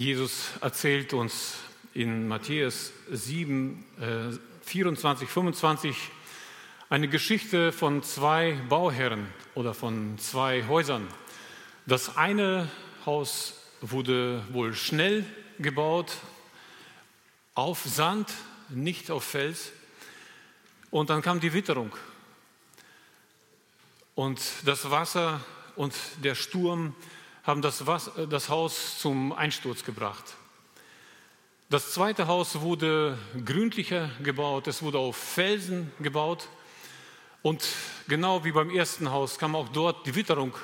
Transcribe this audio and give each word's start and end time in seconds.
Jesus 0.00 0.52
erzählt 0.62 1.12
uns 1.12 1.58
in 1.92 2.26
Matthäus 2.26 2.90
7, 3.10 3.84
äh, 4.00 4.64
24, 4.64 5.28
25 5.28 5.94
eine 6.88 7.06
Geschichte 7.06 7.70
von 7.70 8.02
zwei 8.02 8.58
Bauherren 8.70 9.26
oder 9.54 9.74
von 9.74 10.18
zwei 10.18 10.66
Häusern. 10.66 11.06
Das 11.84 12.16
eine 12.16 12.70
Haus 13.04 13.60
wurde 13.82 14.42
wohl 14.54 14.72
schnell 14.72 15.26
gebaut, 15.58 16.16
auf 17.54 17.84
Sand, 17.84 18.32
nicht 18.70 19.10
auf 19.10 19.22
Fels. 19.22 19.70
Und 20.90 21.10
dann 21.10 21.20
kam 21.20 21.40
die 21.40 21.52
Witterung. 21.52 21.94
Und 24.14 24.40
das 24.64 24.90
Wasser 24.90 25.42
und 25.76 25.92
der 26.24 26.34
Sturm 26.34 26.94
haben 27.44 27.62
das, 27.62 27.86
Wasser, 27.86 28.26
das 28.26 28.48
Haus 28.48 28.98
zum 28.98 29.32
Einsturz 29.32 29.84
gebracht. 29.84 30.24
Das 31.70 31.92
zweite 31.92 32.26
Haus 32.26 32.60
wurde 32.60 33.16
gründlicher 33.44 34.10
gebaut, 34.22 34.66
es 34.66 34.82
wurde 34.82 34.98
auf 34.98 35.16
Felsen 35.16 35.92
gebaut. 36.00 36.48
Und 37.42 37.64
genau 38.08 38.44
wie 38.44 38.52
beim 38.52 38.70
ersten 38.70 39.10
Haus 39.10 39.38
kam 39.38 39.54
auch 39.54 39.68
dort 39.68 40.04
die 40.06 40.14
Witterung 40.14 40.54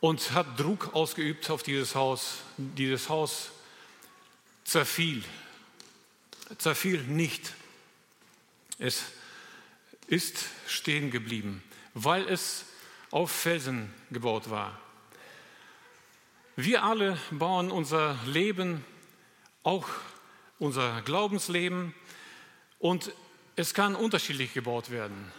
und 0.00 0.32
hat 0.32 0.58
Druck 0.58 0.90
ausgeübt 0.92 1.48
auf 1.50 1.62
dieses 1.62 1.94
Haus. 1.94 2.38
Dieses 2.56 3.08
Haus 3.08 3.52
zerfiel, 4.64 5.22
zerfiel 6.58 7.02
nicht. 7.04 7.54
Es 8.78 9.04
ist 10.08 10.44
stehen 10.66 11.10
geblieben, 11.10 11.62
weil 11.94 12.28
es 12.28 12.64
auf 13.12 13.30
Felsen 13.30 13.94
gebaut 14.10 14.50
war. 14.50 14.78
Wir 16.56 16.84
alle 16.84 17.16
bauen 17.30 17.70
unser 17.70 18.14
Leben, 18.26 18.84
auch 19.62 19.88
unser 20.58 21.00
Glaubensleben, 21.00 21.94
und 22.78 23.10
es 23.56 23.72
kann 23.72 23.94
unterschiedlich 23.94 24.52
gebaut 24.52 24.90
werden. 24.90 25.32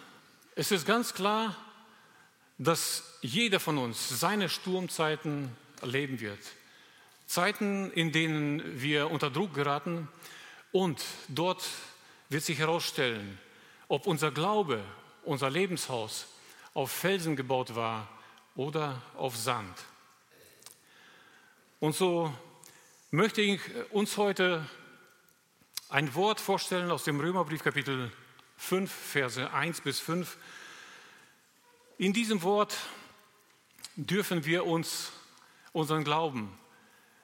Es 0.56 0.72
ist 0.72 0.88
ganz 0.88 1.14
klar, 1.14 1.56
dass 2.58 3.20
jeder 3.22 3.60
von 3.60 3.78
uns 3.78 4.10
seine 4.10 4.50
Sturmzeiten 4.50 5.56
erleben 5.82 6.20
wird. 6.20 6.40
Zeiten, 7.28 7.92
in 7.92 8.12
denen 8.12 8.82
wir 8.82 9.12
unter 9.12 9.30
Druck 9.30 9.54
geraten 9.54 10.08
und 10.72 11.00
dort 11.28 11.64
wird 12.30 12.44
sich 12.44 12.58
herausstellen, 12.58 13.38
ob 13.88 14.08
unser 14.08 14.32
Glaube, 14.32 14.84
unser 15.26 15.52
Lebenshaus 15.52 16.26
auf 16.74 16.92
Felsen 16.92 17.36
gebaut 17.36 17.76
war 17.76 18.10
oder 18.56 19.00
auf 19.16 19.38
Sand. 19.38 19.78
Und 21.84 21.94
so 21.94 22.34
möchte 23.12 23.42
ich 23.42 23.60
uns 23.92 24.16
heute 24.16 24.66
ein 25.90 26.16
Wort 26.16 26.40
vorstellen 26.40 26.90
aus 26.92 27.04
dem 27.04 27.20
Römerbrief 27.20 27.62
Kapitel 27.62 28.10
5, 28.56 28.90
Verse 28.90 29.52
1 29.52 29.82
bis 29.82 30.00
5. 30.00 30.38
In 31.98 32.14
diesem 32.14 32.42
Wort 32.42 32.74
dürfen 33.98 34.46
wir 34.46 34.66
uns 34.66 35.12
unseren 35.74 36.06
Glauben, 36.06 36.58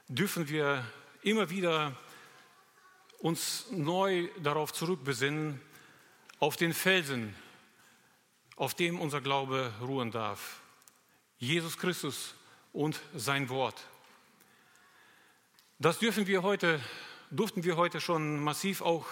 dürfen 0.10 0.50
wir 0.50 0.86
immer 1.22 1.50
wieder 1.50 1.96
uns 3.20 3.68
neu 3.72 4.28
darauf 4.44 4.74
zurückbesinnen, 4.74 5.62
auf 6.40 6.58
den 6.58 6.74
Felsen, 6.74 7.34
auf 8.58 8.74
dem 8.74 9.00
unser 9.00 9.22
Glaube 9.22 9.72
ruhen 9.80 10.12
darf. 10.12 10.60
Jesus 11.38 11.78
Christus 11.78 12.36
und 12.74 13.00
sein 13.16 13.48
Wort. 13.48 13.82
Das 15.82 15.98
dürfen 15.98 16.28
wir 16.28 16.44
heute, 16.44 16.82
durften 17.32 17.64
wir 17.64 17.78
heute 17.78 18.02
schon 18.02 18.44
massiv 18.44 18.82
auch 18.82 19.06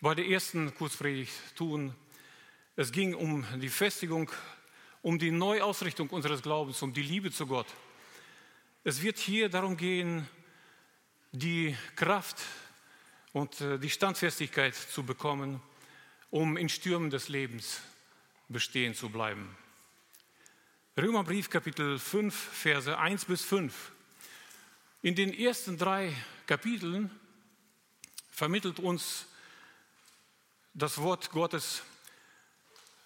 bei 0.00 0.14
der 0.14 0.28
ersten 0.28 0.72
Kurzpredigt 0.72 1.32
tun. 1.56 1.92
Es 2.76 2.92
ging 2.92 3.16
um 3.16 3.44
die 3.58 3.68
Festigung, 3.68 4.30
um 5.02 5.18
die 5.18 5.32
Neuausrichtung 5.32 6.08
unseres 6.10 6.40
Glaubens, 6.40 6.80
um 6.82 6.92
die 6.92 7.02
Liebe 7.02 7.32
zu 7.32 7.48
Gott. 7.48 7.66
Es 8.84 9.02
wird 9.02 9.18
hier 9.18 9.48
darum 9.48 9.76
gehen, 9.76 10.28
die 11.32 11.76
Kraft 11.96 12.44
und 13.32 13.60
äh, 13.60 13.80
die 13.80 13.90
Standfestigkeit 13.90 14.76
zu 14.76 15.02
bekommen, 15.02 15.60
um 16.30 16.56
in 16.56 16.68
Stürmen 16.68 17.10
des 17.10 17.28
Lebens 17.28 17.80
bestehen 18.48 18.94
zu 18.94 19.08
bleiben. 19.08 19.52
Römerbrief 20.96 21.50
Kapitel 21.50 21.98
5, 21.98 22.32
Verse 22.32 22.96
1 22.96 23.24
bis 23.24 23.42
5. 23.42 23.97
In 25.00 25.14
den 25.14 25.32
ersten 25.32 25.78
drei 25.78 26.12
Kapiteln 26.46 27.10
vermittelt 28.30 28.80
uns 28.80 29.26
das 30.74 30.98
Wort 30.98 31.30
Gottes 31.30 31.82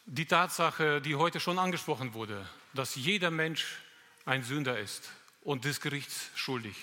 die 0.06 0.24
Tatsache, 0.24 1.02
die 1.02 1.16
heute 1.16 1.38
schon 1.38 1.58
angesprochen 1.58 2.14
wurde, 2.14 2.48
dass 2.72 2.94
jeder 2.94 3.30
Mensch 3.30 3.76
ein 4.24 4.42
Sünder 4.42 4.78
ist 4.78 5.10
und 5.42 5.64
des 5.66 5.80
Gerichts 5.80 6.30
schuldig. 6.34 6.76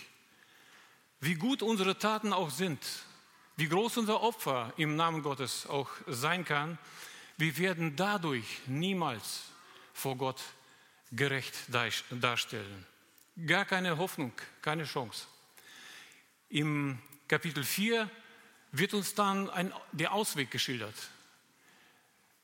Wie 1.20 1.36
gut 1.36 1.64
unsere 1.64 1.98
Taten 1.98 2.32
auch 2.32 2.52
sind, 2.52 2.80
wie 3.58 3.68
groß 3.68 3.98
unser 3.98 4.22
Opfer 4.22 4.74
im 4.78 4.96
Namen 4.96 5.24
Gottes 5.24 5.66
auch 5.66 5.90
sein 6.06 6.46
kann, 6.46 6.78
wir 7.38 7.58
werden 7.58 7.96
dadurch 7.96 8.46
niemals 8.68 9.42
vor 9.94 10.18
Gott 10.18 10.42
gerecht 11.12 11.56
darstellen. 12.10 12.86
Gar 13.46 13.64
keine 13.66 13.98
Hoffnung, 13.98 14.34
keine 14.62 14.84
Chance. 14.84 15.28
Im 16.50 17.00
Kapitel 17.28 17.64
4 17.64 18.10
wird 18.72 18.94
uns 18.94 19.14
dann 19.14 19.50
ein, 19.50 19.72
der 19.94 20.12
Ausweg 20.14 20.52
geschildert. 20.52 20.96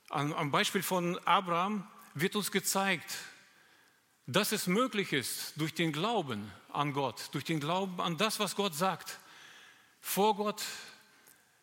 Am, 0.09 0.31
am 0.33 0.51
Beispiel 0.51 0.83
von 0.83 1.17
Abraham 1.25 1.85
wird 2.13 2.35
uns 2.35 2.51
gezeigt, 2.51 3.17
dass 4.25 4.51
es 4.53 4.67
möglich 4.67 5.11
ist, 5.11 5.53
durch 5.57 5.73
den 5.73 5.91
Glauben 5.91 6.49
an 6.71 6.93
Gott, 6.93 7.29
durch 7.33 7.43
den 7.43 7.59
Glauben 7.59 7.99
an 7.99 8.17
das, 8.17 8.39
was 8.39 8.55
Gott 8.55 8.73
sagt, 8.73 9.19
vor 9.99 10.35
Gott 10.35 10.63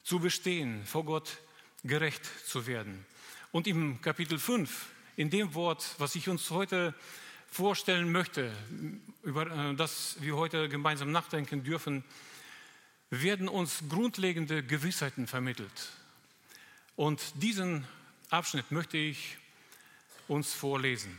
zu 0.02 0.18
bestehen, 0.18 0.84
vor 0.84 1.04
Gott 1.04 1.38
gerecht 1.84 2.28
zu 2.46 2.66
werden. 2.66 3.06
Und 3.50 3.66
im 3.66 4.02
Kapitel 4.02 4.38
5, 4.38 4.88
in 5.16 5.30
dem 5.30 5.54
Wort, 5.54 5.94
was 5.98 6.16
ich 6.16 6.28
uns 6.28 6.50
heute 6.50 6.94
vorstellen 7.52 8.10
möchte, 8.10 8.50
über 9.22 9.46
äh, 9.46 9.74
das 9.74 10.16
wir 10.20 10.36
heute 10.36 10.70
gemeinsam 10.70 11.12
nachdenken 11.12 11.62
dürfen, 11.62 12.02
werden 13.10 13.46
uns 13.46 13.84
grundlegende 13.90 14.62
Gewissheiten 14.62 15.26
vermittelt. 15.26 15.92
Und 16.96 17.20
diesen 17.34 17.86
Abschnitt 18.30 18.70
möchte 18.72 18.96
ich 18.96 19.36
uns 20.28 20.54
vorlesen. 20.54 21.18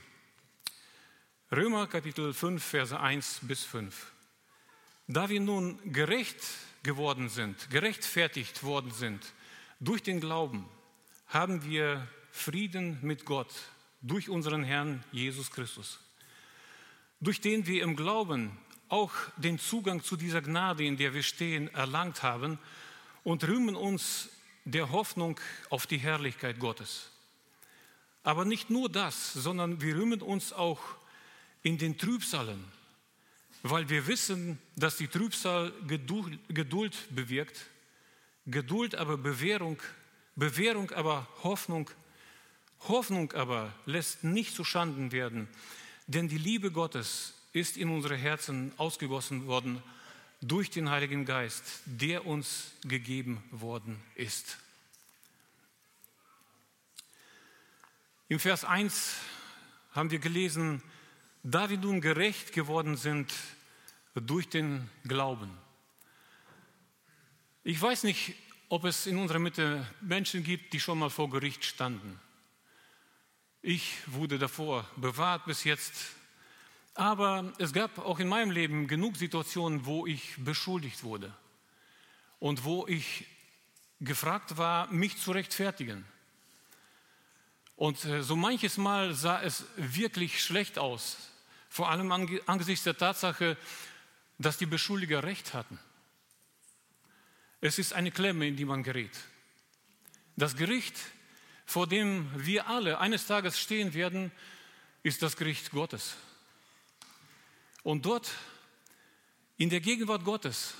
Römer 1.51 1.85
Kapitel 1.85 2.33
5, 2.33 2.63
Verse 2.63 2.99
1 2.99 3.41
bis 3.43 3.63
5. 3.63 4.11
Da 5.05 5.29
wir 5.29 5.39
nun 5.39 5.77
gerecht 5.93 6.41
geworden 6.81 7.29
sind, 7.29 7.69
gerechtfertigt 7.69 8.63
worden 8.63 8.89
sind 8.91 9.23
durch 9.79 10.01
den 10.01 10.19
Glauben, 10.19 10.67
haben 11.27 11.63
wir 11.63 12.07
Frieden 12.31 12.97
mit 13.03 13.25
Gott 13.25 13.53
durch 14.01 14.29
unseren 14.29 14.63
Herrn 14.63 15.03
Jesus 15.11 15.51
Christus 15.51 15.99
durch 17.23 17.41
den 17.41 17.65
wir 17.65 17.83
im 17.83 17.95
Glauben 17.95 18.57
auch 18.89 19.11
den 19.37 19.57
Zugang 19.57 20.03
zu 20.03 20.17
dieser 20.17 20.41
Gnade, 20.41 20.83
in 20.85 20.97
der 20.97 21.13
wir 21.13 21.23
stehen, 21.23 21.73
erlangt 21.73 22.21
haben 22.21 22.59
und 23.23 23.47
rühmen 23.47 23.75
uns 23.75 24.29
der 24.65 24.91
Hoffnung 24.91 25.39
auf 25.69 25.87
die 25.87 25.97
Herrlichkeit 25.97 26.59
Gottes. 26.59 27.09
Aber 28.23 28.45
nicht 28.45 28.69
nur 28.69 28.89
das, 28.89 29.33
sondern 29.33 29.81
wir 29.81 29.95
rühmen 29.95 30.21
uns 30.21 30.53
auch 30.53 30.79
in 31.63 31.77
den 31.77 31.97
Trübsalen, 31.97 32.63
weil 33.63 33.89
wir 33.89 34.07
wissen, 34.07 34.59
dass 34.75 34.97
die 34.97 35.07
Trübsal 35.07 35.73
Geduld, 35.87 37.15
bewirkt, 37.15 37.65
Geduld 38.45 38.95
aber 38.95 39.17
Bewährung, 39.17 39.81
Bewährung 40.35 40.91
aber 40.91 41.27
Hoffnung, 41.43 41.89
Hoffnung 42.87 43.31
aber 43.31 43.73
lässt 43.85 44.23
nicht 44.25 44.53
zu 44.53 44.65
Schanden 44.65 45.13
werden, 45.13 45.47
denn 46.07 46.27
die 46.27 46.37
Liebe 46.37 46.71
Gottes 46.71 47.33
ist 47.53 47.77
in 47.77 47.89
unsere 47.89 48.15
Herzen 48.15 48.73
ausgegossen 48.77 49.45
worden 49.47 49.81
durch 50.41 50.69
den 50.69 50.89
Heiligen 50.89 51.25
Geist, 51.25 51.81
der 51.85 52.25
uns 52.25 52.71
gegeben 52.83 53.43
worden 53.51 54.01
ist. 54.15 54.57
Im 58.27 58.39
Vers 58.39 58.65
1 58.65 59.15
haben 59.91 60.09
wir 60.11 60.19
gelesen, 60.19 60.81
da 61.43 61.69
wir 61.69 61.77
nun 61.77 62.01
gerecht 62.01 62.51
geworden 62.53 62.97
sind 62.97 63.33
durch 64.15 64.49
den 64.49 64.89
Glauben. 65.05 65.49
Ich 67.63 67.81
weiß 67.81 68.03
nicht, 68.03 68.35
ob 68.69 68.85
es 68.85 69.05
in 69.05 69.17
unserer 69.17 69.39
Mitte 69.39 69.87
Menschen 70.01 70.43
gibt, 70.43 70.73
die 70.73 70.79
schon 70.79 70.99
mal 70.99 71.09
vor 71.09 71.29
Gericht 71.29 71.63
standen. 71.63 72.19
Ich 73.65 73.95
wurde 74.07 74.37
davor 74.37 74.85
bewahrt 74.97 75.45
bis 75.45 75.63
jetzt. 75.63 75.93
Aber 76.95 77.53
es 77.59 77.71
gab 77.71 77.97
auch 77.97 78.19
in 78.19 78.27
meinem 78.27 78.51
Leben 78.51 78.87
genug 78.87 79.15
Situationen, 79.15 79.85
wo 79.85 80.05
ich 80.05 80.35
beschuldigt 80.37 81.03
wurde 81.03 81.33
und 82.39 82.65
wo 82.65 82.85
ich 82.87 83.25
gefragt 84.01 84.57
war, 84.57 84.91
mich 84.91 85.17
zu 85.17 85.31
rechtfertigen. 85.31 86.03
Und 87.77 88.03
äh, 88.03 88.21
so 88.21 88.35
manches 88.35 88.75
Mal 88.75 89.13
sah 89.13 89.41
es 89.41 89.63
wirklich 89.77 90.43
schlecht 90.43 90.77
aus, 90.77 91.29
vor 91.69 91.89
allem 91.89 92.11
angesichts 92.45 92.83
der 92.83 92.97
Tatsache, 92.97 93.55
dass 94.39 94.57
die 94.57 94.65
Beschuldiger 94.65 95.23
recht 95.23 95.53
hatten. 95.53 95.79
Es 97.61 97.79
ist 97.79 97.93
eine 97.93 98.11
Klemme, 98.11 98.45
in 98.45 98.57
die 98.57 98.65
man 98.65 98.83
gerät. 98.83 99.17
Das 100.35 100.57
Gericht, 100.57 100.97
vor 101.65 101.87
dem 101.87 102.29
wir 102.35 102.67
alle 102.67 102.99
eines 102.99 103.25
Tages 103.25 103.59
stehen 103.59 103.93
werden, 103.93 104.31
ist 105.03 105.21
das 105.21 105.35
Gericht 105.35 105.71
Gottes. 105.71 106.15
Und 107.83 108.05
dort, 108.05 108.31
in 109.57 109.69
der 109.69 109.81
Gegenwart 109.81 110.23
Gottes, 110.23 110.73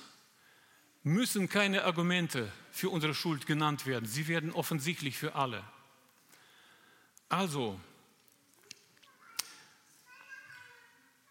müssen 1.03 1.49
keine 1.49 1.83
Argumente 1.83 2.51
für 2.71 2.89
unsere 2.89 3.13
Schuld 3.13 3.45
genannt 3.45 3.85
werden. 3.85 4.05
Sie 4.05 4.27
werden 4.27 4.51
offensichtlich 4.51 5.17
für 5.17 5.35
alle. 5.35 5.63
Also, 7.27 7.79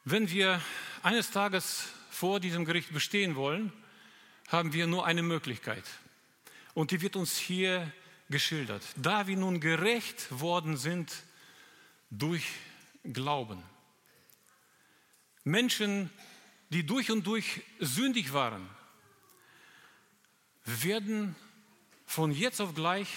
wenn 0.05 0.31
wir 0.31 0.61
eines 1.03 1.31
Tages 1.31 1.89
vor 2.11 2.39
diesem 2.39 2.65
Gericht 2.65 2.93
bestehen 2.93 3.35
wollen, 3.35 3.73
haben 4.49 4.73
wir 4.75 4.87
nur 4.87 5.07
eine 5.07 5.23
Möglichkeit. 5.23 5.85
Und 6.75 6.91
die 6.91 7.01
wird 7.01 7.17
uns 7.17 7.39
hier 7.39 7.91
geschildert. 8.33 8.83
Da 8.97 9.29
wir 9.29 9.37
nun 9.37 9.61
gerecht 9.61 10.27
worden 10.41 10.77
sind 10.77 11.13
durch 12.11 12.45
Glauben. 13.05 13.63
Menschen, 15.45 16.11
die 16.71 16.85
durch 16.85 17.11
und 17.11 17.27
durch 17.27 17.63
sündig 17.79 18.33
waren, 18.33 18.69
werden 20.65 21.37
von 22.07 22.33
jetzt 22.33 22.61
auf 22.61 22.75
gleich 22.75 23.09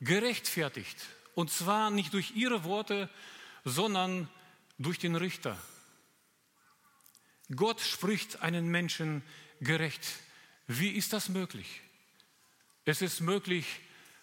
gerechtfertigt. 0.00 0.96
Und 1.34 1.50
zwar 1.50 1.90
nicht 1.90 2.12
durch 2.12 2.32
ihre 2.36 2.64
Worte, 2.64 3.08
sondern 3.64 4.28
durch 4.78 4.98
den 4.98 5.16
Richter. 5.16 5.56
Gott 7.54 7.80
spricht 7.80 8.42
einen 8.42 8.68
Menschen 8.68 9.22
gerecht. 9.60 10.06
Wie 10.66 10.90
ist 10.90 11.12
das 11.12 11.28
möglich? 11.28 11.80
Es 12.84 13.02
ist 13.02 13.20
möglich 13.20 13.66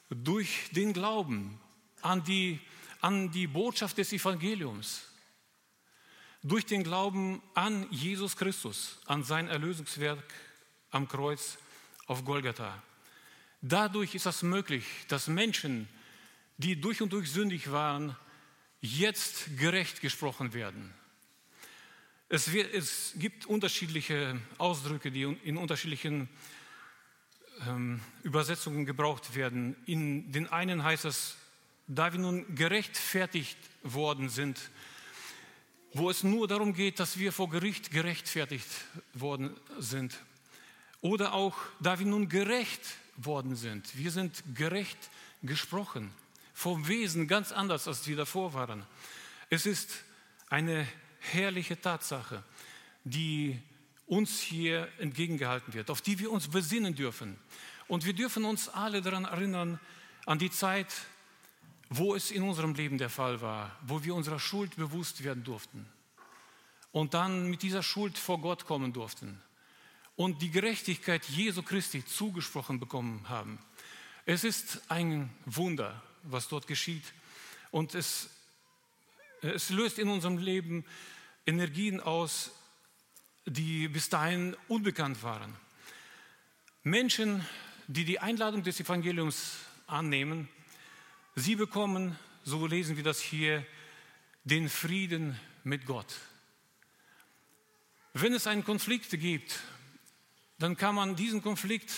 durch 0.10 0.70
den 0.72 0.94
Glauben 0.94 1.60
an 2.02 2.24
die, 2.24 2.60
an 3.02 3.32
die 3.32 3.48
Botschaft 3.48 3.98
des 3.98 4.12
Evangeliums 4.14 5.10
durch 6.44 6.66
den 6.66 6.84
Glauben 6.84 7.42
an 7.54 7.86
Jesus 7.92 8.38
Christus, 8.38 9.00
an 9.06 9.24
sein 9.24 9.48
Erlösungswerk 9.48 10.24
am 10.92 11.08
Kreuz 11.08 11.58
auf 12.08 12.24
Golgatha. 12.24 12.82
Dadurch 13.62 14.16
ist 14.16 14.26
es 14.26 14.42
möglich, 14.42 14.86
dass 15.10 15.28
Menschen, 15.28 15.90
die 16.58 16.80
durch 16.80 17.02
und 17.02 17.12
durch 17.12 17.30
sündig 17.30 17.72
waren, 17.72 18.16
jetzt 18.80 19.58
gerecht 19.58 20.00
gesprochen 20.00 20.54
werden. 20.54 20.94
Es, 22.30 22.54
wird, 22.54 22.74
es 22.74 23.14
gibt 23.18 23.46
unterschiedliche 23.46 24.40
Ausdrücke, 24.58 25.12
die 25.12 25.24
in 25.24 25.58
unterschiedlichen 25.58 26.30
ähm, 27.68 28.00
Übersetzungen 28.24 28.86
gebraucht 28.86 29.36
werden. 29.36 29.76
In 29.86 30.32
den 30.32 30.48
einen 30.48 30.84
heißt 30.84 31.06
es, 31.06 31.36
da 31.88 32.14
wir 32.14 32.20
nun 32.20 32.56
gerechtfertigt 32.56 33.58
worden 33.84 34.30
sind, 34.30 34.70
wo 35.94 36.10
es 36.10 36.24
nur 36.24 36.48
darum 36.48 36.74
geht, 36.74 37.00
dass 37.00 37.18
wir 37.18 37.32
vor 37.32 37.50
Gericht 37.50 37.92
gerechtfertigt 37.92 38.70
worden 39.14 39.56
sind. 39.80 40.20
Oder 41.02 41.34
auch, 41.34 41.56
da 41.80 41.98
wir 41.98 42.06
nun 42.06 42.30
gerecht 42.30 42.82
worden 43.16 43.56
sind. 43.56 43.98
Wir 43.98 44.12
sind 44.12 44.44
gerecht 44.54 45.10
gesprochen, 45.42 46.12
vom 46.54 46.88
Wesen 46.88 47.28
ganz 47.28 47.52
anders, 47.52 47.88
als 47.88 48.08
wir 48.08 48.18
davor 48.18 48.54
waren. 48.54 48.86
Es 49.50 49.66
ist 49.66 50.04
eine 50.50 50.88
herrliche 51.20 51.80
Tatsache, 51.80 52.44
die 53.04 53.60
uns 54.10 54.42
hier 54.42 54.90
entgegengehalten 54.98 55.74
wird, 55.74 55.90
auf 55.90 56.02
die 56.02 56.20
wir 56.20 56.32
uns 56.32 56.48
besinnen 56.48 56.96
dürfen. 56.96 57.38
Und 57.88 58.06
wir 58.06 58.14
dürfen 58.14 58.44
uns 58.44 58.68
alle 58.68 59.02
daran 59.02 59.26
erinnern, 59.26 59.80
an 60.26 60.40
die 60.40 60.50
Zeit, 60.50 60.88
wo 61.90 62.16
es 62.16 62.32
in 62.32 62.44
unserem 62.44 62.74
Leben 62.74 62.98
der 62.98 63.10
Fall 63.10 63.40
war, 63.42 63.78
wo 63.86 64.04
wir 64.04 64.16
unserer 64.16 64.40
Schuld 64.40 64.76
bewusst 64.76 65.24
werden 65.24 65.44
durften 65.44 65.88
und 66.92 67.14
dann 67.14 67.50
mit 67.50 67.62
dieser 67.62 67.84
Schuld 67.84 68.18
vor 68.18 68.42
Gott 68.42 68.66
kommen 68.66 68.94
durften 68.94 69.42
und 70.16 70.42
die 70.42 70.52
Gerechtigkeit 70.52 71.26
Jesu 71.26 71.62
Christi 71.62 72.06
zugesprochen 72.06 72.80
bekommen 72.80 73.28
haben. 73.30 73.60
Es 74.26 74.44
ist 74.44 74.82
ein 74.90 75.30
Wunder, 75.46 76.02
was 76.24 76.48
dort 76.48 76.68
geschieht 76.68 77.14
und 77.72 77.96
es, 77.96 78.30
es 79.42 79.70
löst 79.70 80.00
in 80.00 80.10
unserem 80.10 80.38
Leben 80.38 80.86
Energien 81.46 82.00
aus, 82.00 82.52
die 83.50 83.88
bis 83.88 84.10
dahin 84.10 84.56
unbekannt 84.68 85.24
waren. 85.24 85.56
Menschen, 86.84 87.46
die 87.88 88.06
die 88.06 88.20
Einladung 88.20 88.64
des 88.64 88.80
Evangeliums 88.80 89.58
annehmen, 89.88 90.48
Sie 91.36 91.56
bekommen, 91.56 92.18
so 92.44 92.68
lesen 92.68 92.98
wir 92.98 93.04
das 93.04 93.22
hier, 93.22 93.66
den 94.44 94.68
Frieden 94.68 95.40
mit 95.64 95.86
Gott. 95.86 96.16
Wenn 98.14 98.34
es 98.34 98.48
einen 98.48 98.66
Konflikt 98.66 99.12
gibt, 99.12 99.60
dann 100.58 100.76
kann 100.76 100.96
man 100.96 101.16
diesen 101.16 101.42
Konflikt 101.42 101.92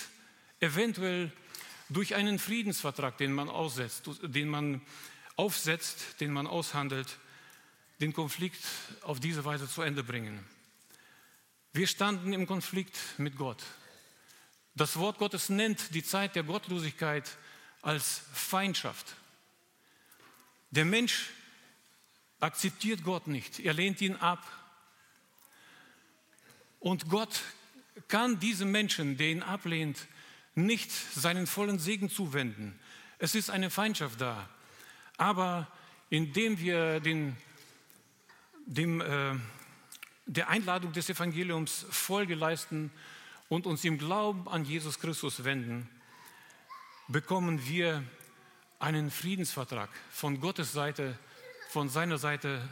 eventuell 0.60 1.32
durch 1.90 2.16
einen 2.16 2.40
Friedensvertrag, 2.40 3.18
den 3.18 3.34
man 3.34 3.50
aussetzt, 3.50 4.12
den 4.22 4.48
man 4.48 4.82
aufsetzt, 5.36 6.22
den 6.22 6.32
man 6.32 6.46
aushandelt, 6.48 7.18
den 8.00 8.14
Konflikt 8.14 8.64
auf 9.02 9.20
diese 9.20 9.44
Weise 9.44 9.68
zu 9.68 9.82
Ende 9.82 10.04
bringen. 10.04 10.46
Wir 11.74 11.88
standen 11.88 12.34
im 12.34 12.48
Konflikt 12.48 12.98
mit 13.18 13.38
Gott. 13.38 13.64
Das 14.76 14.98
Wort 14.98 15.18
Gottes 15.20 15.48
nennt 15.48 15.96
die 15.96 16.04
Zeit 16.04 16.36
der 16.36 16.44
Gottlosigkeit 16.44 17.30
als 17.82 18.24
Feindschaft. 18.34 19.16
Der 20.72 20.84
Mensch 20.84 21.30
akzeptiert 22.42 23.04
Gott 23.04 23.28
nicht, 23.28 23.60
er 23.60 23.74
lehnt 23.74 24.02
ihn 24.02 24.18
ab. 24.18 24.46
Und 26.80 27.08
Gott 27.08 27.42
kann 28.10 28.40
diesem 28.40 28.72
Menschen, 28.72 29.16
der 29.16 29.30
ihn 29.30 29.44
ablehnt, 29.44 30.08
nicht 30.56 30.92
seinen 30.92 31.48
vollen 31.48 31.80
Segen 31.80 32.10
zuwenden. 32.10 32.78
Es 33.18 33.34
ist 33.34 33.50
eine 33.50 33.70
Feindschaft 33.70 34.20
da. 34.20 34.50
Aber 35.16 35.72
indem 36.10 36.60
wir 36.60 37.00
den, 37.00 37.38
dem, 38.66 39.00
äh, 39.00 39.36
der 40.26 40.50
Einladung 40.50 40.94
des 40.94 41.10
Evangeliums 41.10 41.86
Folge 41.90 42.36
leisten 42.36 42.92
und 43.50 43.66
uns 43.66 43.84
im 43.84 43.98
Glauben 43.98 44.48
an 44.48 44.66
Jesus 44.66 45.00
Christus 45.00 45.44
wenden, 45.44 45.90
bekommen 47.08 47.68
wir 47.68 48.04
einen 48.80 49.12
Friedensvertrag 49.12 49.90
von 50.10 50.40
Gottes 50.40 50.72
Seite, 50.72 51.18
von 51.70 51.90
seiner 51.90 52.18
Seite 52.18 52.68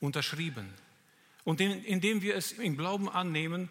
unterschrieben. 0.00 0.72
Und 1.44 1.60
indem 1.60 2.20
wir 2.20 2.36
es 2.36 2.52
im 2.52 2.76
Glauben 2.76 3.08
annehmen, 3.08 3.70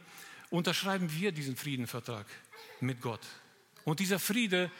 unterschreiben 0.49 1.11
wir 1.11 1.31
diesen 1.31 1.55
Friedenvertrag 1.55 2.25
mit 2.79 3.01
Gott. 3.01 3.21
Und 3.83 3.99
dieser 3.99 4.19
Friede 4.19 4.71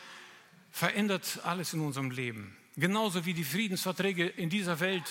verändert 0.71 1.41
alles 1.43 1.73
in 1.73 1.81
unserem 1.81 2.11
Leben. 2.11 2.57
Genauso 2.75 3.25
wie 3.25 3.33
die 3.33 3.43
Friedensverträge 3.43 4.27
in 4.27 4.49
dieser 4.49 4.79
Welt 4.79 5.05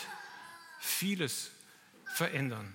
vieles 0.80 1.50
verändern 2.04 2.74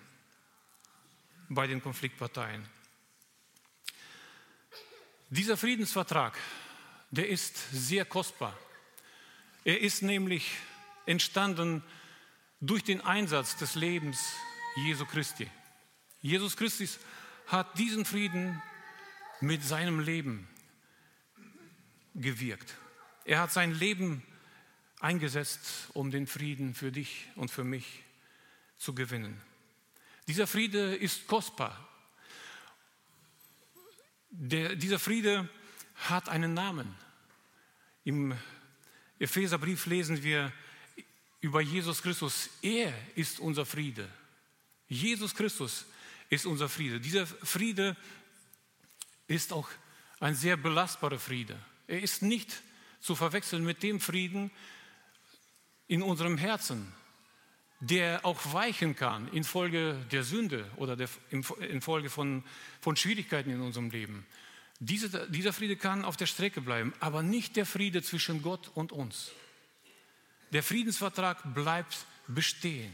bei 1.53 1.67
den 1.67 1.81
Konfliktparteien. 1.81 2.65
Dieser 5.29 5.57
Friedensvertrag, 5.57 6.37
der 7.09 7.27
ist 7.27 7.57
sehr 7.71 8.05
kostbar. 8.05 8.57
Er 9.65 9.81
ist 9.81 10.01
nämlich 10.01 10.49
entstanden 11.05 11.83
durch 12.61 12.83
den 12.83 13.01
Einsatz 13.01 13.57
des 13.57 13.75
Lebens 13.75 14.17
Jesu 14.77 15.05
Christi. 15.05 15.49
Jesus 16.21 16.55
Christus 16.55 16.99
hat 17.47 17.77
diesen 17.77 18.05
Frieden 18.05 18.61
mit 19.41 19.63
seinem 19.63 19.99
Leben 19.99 20.47
gewirkt. 22.15 22.75
Er 23.25 23.39
hat 23.39 23.51
sein 23.51 23.73
Leben 23.73 24.23
eingesetzt, 24.99 25.89
um 25.93 26.11
den 26.11 26.27
Frieden 26.27 26.75
für 26.75 26.91
dich 26.91 27.27
und 27.35 27.51
für 27.51 27.63
mich 27.63 28.03
zu 28.77 28.95
gewinnen. 28.95 29.50
Dieser 30.31 30.47
Friede 30.47 30.95
ist 30.95 31.27
kostbar. 31.27 31.77
Der, 34.29 34.77
dieser 34.77 34.97
Friede 34.97 35.49
hat 35.95 36.29
einen 36.29 36.53
Namen. 36.53 36.95
Im 38.05 38.33
Epheserbrief 39.19 39.87
lesen 39.87 40.23
wir 40.23 40.53
über 41.41 41.59
Jesus 41.59 42.01
Christus. 42.01 42.49
Er 42.61 42.93
ist 43.15 43.41
unser 43.41 43.65
Friede. 43.65 44.07
Jesus 44.87 45.35
Christus 45.35 45.85
ist 46.29 46.45
unser 46.45 46.69
Friede. 46.69 47.01
Dieser 47.01 47.27
Friede 47.27 47.97
ist 49.27 49.51
auch 49.51 49.67
ein 50.21 50.35
sehr 50.35 50.55
belastbarer 50.55 51.19
Friede. 51.19 51.59
Er 51.87 52.01
ist 52.01 52.21
nicht 52.21 52.61
zu 53.01 53.17
verwechseln 53.17 53.65
mit 53.65 53.83
dem 53.83 53.99
Frieden 53.99 54.49
in 55.89 56.01
unserem 56.01 56.37
Herzen, 56.37 56.93
der 57.81 58.23
auch 58.25 58.53
weichen 58.53 58.95
kann 58.95 59.27
infolge 59.29 59.95
der 60.11 60.23
Sünde 60.23 60.69
oder 60.77 60.95
der, 60.95 61.09
infolge 61.31 62.09
von, 62.09 62.43
von 62.79 62.95
Schwierigkeiten 62.95 63.49
in 63.49 63.59
unserem 63.59 63.89
Leben. 63.89 64.25
Diese, 64.79 65.29
dieser 65.29 65.51
Friede 65.51 65.75
kann 65.75 66.05
auf 66.05 66.15
der 66.15 66.27
Strecke 66.27 66.61
bleiben, 66.61 66.93
aber 66.99 67.23
nicht 67.23 67.55
der 67.55 67.65
Friede 67.65 68.01
zwischen 68.01 68.41
Gott 68.41 68.71
und 68.75 68.91
uns. 68.91 69.31
Der 70.53 70.63
Friedensvertrag 70.63 71.53
bleibt 71.53 72.05
bestehen 72.27 72.91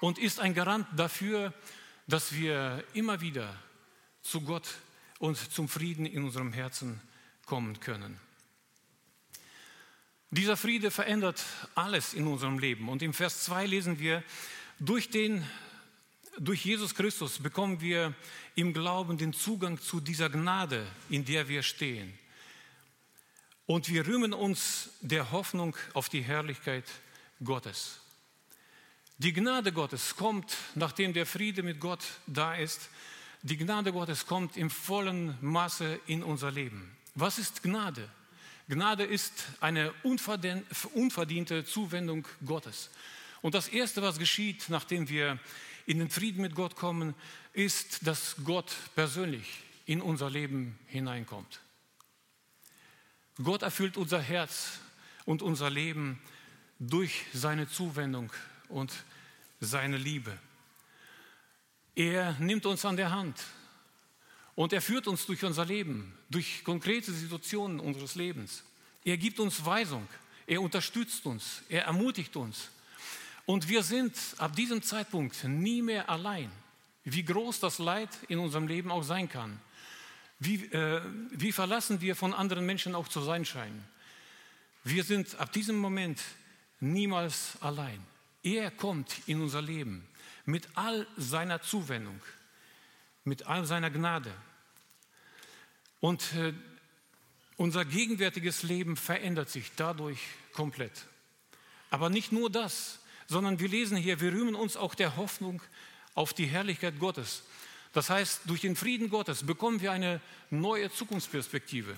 und 0.00 0.18
ist 0.18 0.40
ein 0.40 0.54
Garant 0.54 0.86
dafür, 0.96 1.54
dass 2.06 2.34
wir 2.34 2.84
immer 2.94 3.20
wieder 3.20 3.54
zu 4.22 4.40
Gott 4.40 4.74
und 5.18 5.36
zum 5.36 5.68
Frieden 5.68 6.04
in 6.04 6.24
unserem 6.24 6.52
Herzen 6.52 7.00
kommen 7.46 7.78
können. 7.80 8.18
Dieser 10.34 10.56
Friede 10.56 10.90
verändert 10.90 11.44
alles 11.76 12.12
in 12.12 12.26
unserem 12.26 12.58
Leben. 12.58 12.88
Und 12.88 13.02
im 13.02 13.14
Vers 13.14 13.44
2 13.44 13.66
lesen 13.66 14.00
wir, 14.00 14.24
durch, 14.80 15.08
den, 15.08 15.46
durch 16.38 16.64
Jesus 16.64 16.96
Christus 16.96 17.38
bekommen 17.38 17.80
wir 17.80 18.12
im 18.56 18.72
Glauben 18.72 19.16
den 19.16 19.32
Zugang 19.32 19.80
zu 19.80 20.00
dieser 20.00 20.28
Gnade, 20.28 20.88
in 21.08 21.24
der 21.24 21.46
wir 21.46 21.62
stehen. 21.62 22.18
Und 23.66 23.88
wir 23.88 24.08
rühmen 24.08 24.32
uns 24.32 24.90
der 25.02 25.30
Hoffnung 25.30 25.76
auf 25.92 26.08
die 26.08 26.22
Herrlichkeit 26.22 26.84
Gottes. 27.44 28.00
Die 29.18 29.32
Gnade 29.32 29.70
Gottes 29.70 30.16
kommt, 30.16 30.56
nachdem 30.74 31.12
der 31.12 31.26
Friede 31.26 31.62
mit 31.62 31.78
Gott 31.78 32.02
da 32.26 32.56
ist, 32.56 32.88
die 33.42 33.56
Gnade 33.56 33.92
Gottes 33.92 34.26
kommt 34.26 34.56
im 34.56 34.68
vollen 34.68 35.38
Maße 35.42 36.00
in 36.08 36.24
unser 36.24 36.50
Leben. 36.50 36.90
Was 37.14 37.38
ist 37.38 37.62
Gnade? 37.62 38.10
Gnade 38.68 39.04
ist 39.04 39.32
eine 39.60 39.92
unverdiente 40.02 41.64
Zuwendung 41.64 42.26
Gottes. 42.46 42.90
Und 43.42 43.54
das 43.54 43.68
Erste, 43.68 44.00
was 44.00 44.18
geschieht, 44.18 44.70
nachdem 44.70 45.08
wir 45.10 45.38
in 45.84 45.98
den 45.98 46.08
Frieden 46.08 46.40
mit 46.40 46.54
Gott 46.54 46.74
kommen, 46.74 47.14
ist, 47.52 48.06
dass 48.06 48.36
Gott 48.42 48.74
persönlich 48.94 49.60
in 49.84 50.00
unser 50.00 50.30
Leben 50.30 50.78
hineinkommt. 50.86 51.60
Gott 53.42 53.62
erfüllt 53.62 53.98
unser 53.98 54.20
Herz 54.20 54.78
und 55.26 55.42
unser 55.42 55.68
Leben 55.68 56.20
durch 56.78 57.26
seine 57.34 57.68
Zuwendung 57.68 58.32
und 58.68 58.92
seine 59.60 59.98
Liebe. 59.98 60.38
Er 61.94 62.32
nimmt 62.38 62.64
uns 62.64 62.84
an 62.84 62.96
der 62.96 63.10
Hand 63.10 63.44
und 64.54 64.72
er 64.72 64.82
führt 64.82 65.06
uns 65.06 65.26
durch 65.26 65.44
unser 65.44 65.64
Leben, 65.64 66.12
durch 66.30 66.62
konkrete 66.64 67.12
Situationen 67.12 67.80
unseres 67.80 68.14
Lebens. 68.14 68.62
Er 69.04 69.16
gibt 69.16 69.40
uns 69.40 69.64
Weisung, 69.64 70.06
er 70.46 70.62
unterstützt 70.62 71.26
uns, 71.26 71.62
er 71.68 71.84
ermutigt 71.84 72.36
uns. 72.36 72.70
Und 73.46 73.68
wir 73.68 73.82
sind 73.82 74.16
ab 74.38 74.56
diesem 74.56 74.82
Zeitpunkt 74.82 75.44
nie 75.44 75.82
mehr 75.82 76.08
allein, 76.08 76.50
wie 77.04 77.24
groß 77.24 77.60
das 77.60 77.78
Leid 77.78 78.08
in 78.28 78.38
unserem 78.38 78.66
Leben 78.66 78.90
auch 78.90 79.02
sein 79.02 79.28
kann. 79.28 79.60
Wie, 80.38 80.64
äh, 80.66 81.00
wie 81.30 81.52
verlassen 81.52 82.00
wir 82.00 82.16
von 82.16 82.34
anderen 82.34 82.66
Menschen 82.66 82.94
auch 82.94 83.08
zu 83.08 83.20
sein 83.20 83.44
scheinen. 83.44 83.84
Wir 84.82 85.04
sind 85.04 85.34
ab 85.36 85.52
diesem 85.52 85.78
Moment 85.78 86.20
niemals 86.80 87.52
allein. 87.60 88.00
Er 88.42 88.70
kommt 88.70 89.14
in 89.26 89.40
unser 89.40 89.62
Leben 89.62 90.06
mit 90.44 90.68
all 90.74 91.06
seiner 91.16 91.62
Zuwendung 91.62 92.20
mit 93.24 93.46
all 93.46 93.64
seiner 93.64 93.90
Gnade. 93.90 94.32
Und 96.00 96.34
äh, 96.34 96.52
unser 97.56 97.84
gegenwärtiges 97.84 98.62
Leben 98.62 98.96
verändert 98.96 99.48
sich 99.48 99.72
dadurch 99.76 100.18
komplett. 100.52 101.06
Aber 101.90 102.10
nicht 102.10 102.32
nur 102.32 102.50
das, 102.50 102.98
sondern 103.26 103.60
wir 103.60 103.68
lesen 103.68 103.96
hier, 103.96 104.20
wir 104.20 104.32
rühmen 104.32 104.54
uns 104.54 104.76
auch 104.76 104.94
der 104.94 105.16
Hoffnung 105.16 105.62
auf 106.14 106.34
die 106.34 106.46
Herrlichkeit 106.46 106.98
Gottes. 106.98 107.44
Das 107.92 108.10
heißt, 108.10 108.42
durch 108.46 108.60
den 108.60 108.76
Frieden 108.76 109.08
Gottes 109.08 109.44
bekommen 109.44 109.80
wir 109.80 109.92
eine 109.92 110.20
neue 110.50 110.90
Zukunftsperspektive. 110.90 111.96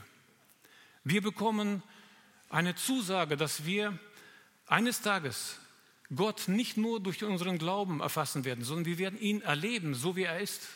Wir 1.04 1.22
bekommen 1.22 1.82
eine 2.50 2.74
Zusage, 2.74 3.36
dass 3.36 3.64
wir 3.64 3.98
eines 4.66 5.00
Tages 5.00 5.58
Gott 6.14 6.48
nicht 6.48 6.76
nur 6.76 7.00
durch 7.00 7.24
unseren 7.24 7.58
Glauben 7.58 8.00
erfassen 8.00 8.44
werden, 8.44 8.62
sondern 8.62 8.84
wir 8.84 8.98
werden 8.98 9.18
ihn 9.18 9.40
erleben, 9.40 9.94
so 9.94 10.16
wie 10.16 10.24
er 10.24 10.38
ist. 10.40 10.68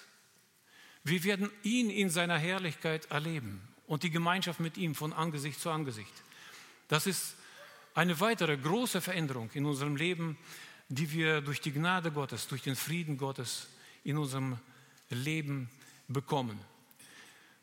Wir 1.04 1.24
werden 1.24 1.50
ihn 1.62 1.90
in 1.90 2.10
seiner 2.10 2.38
Herrlichkeit 2.38 3.10
erleben 3.10 3.60
und 3.86 4.02
die 4.02 4.10
Gemeinschaft 4.10 4.60
mit 4.60 4.76
ihm 4.76 4.94
von 4.94 5.12
Angesicht 5.12 5.60
zu 5.60 5.70
Angesicht. 5.70 6.12
Das 6.88 7.06
ist 7.06 7.36
eine 7.94 8.20
weitere 8.20 8.56
große 8.56 9.00
Veränderung 9.00 9.50
in 9.54 9.64
unserem 9.64 9.96
Leben, 9.96 10.36
die 10.88 11.10
wir 11.12 11.40
durch 11.40 11.60
die 11.60 11.72
Gnade 11.72 12.10
Gottes, 12.10 12.48
durch 12.48 12.62
den 12.62 12.76
Frieden 12.76 13.16
Gottes 13.16 13.68
in 14.04 14.18
unserem 14.18 14.58
Leben 15.08 15.70
bekommen. 16.08 16.58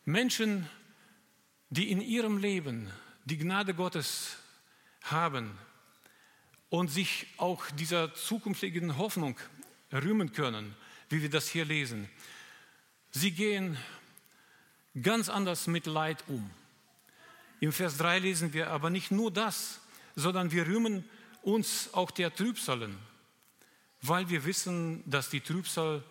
Menschen, 0.06 0.70
die 1.70 1.92
in 1.92 2.02
ihrem 2.02 2.38
Leben 2.38 2.90
die 3.26 3.38
Gnade 3.38 3.74
Gottes 3.74 4.38
haben 5.04 5.58
und 6.70 6.90
sich 6.90 7.28
auch 7.38 7.70
dieser 7.72 8.14
zukünftigen 8.14 8.98
Hoffnung 8.98 9.38
rühmen 9.92 10.32
können, 10.32 10.76
wie 11.10 11.22
wir 11.22 11.30
das 11.30 11.48
hier 11.48 11.66
lesen, 11.66 12.10
Sie 13.12 13.32
gehen 13.32 13.78
ganz 15.02 15.30
anders 15.30 15.68
mit 15.68 15.86
Leid 15.86 16.24
um. 16.28 16.50
Im 17.60 17.72
Vers 17.72 17.98
3 17.98 18.20
lesen 18.20 18.54
wir 18.54 18.70
aber 18.70 18.90
nicht 18.90 19.12
nur 19.12 19.32
das, 19.32 19.80
sondern 20.16 20.52
wir 20.52 20.68
rühmen 20.68 21.04
uns 21.42 21.94
auch 21.94 22.12
der 22.12 22.34
Trübsalen, 22.34 22.98
weil 24.02 24.30
wir 24.30 24.46
wissen, 24.46 25.04
dass 25.10 25.30
die 25.30 25.42
Trübsal 25.42 26.04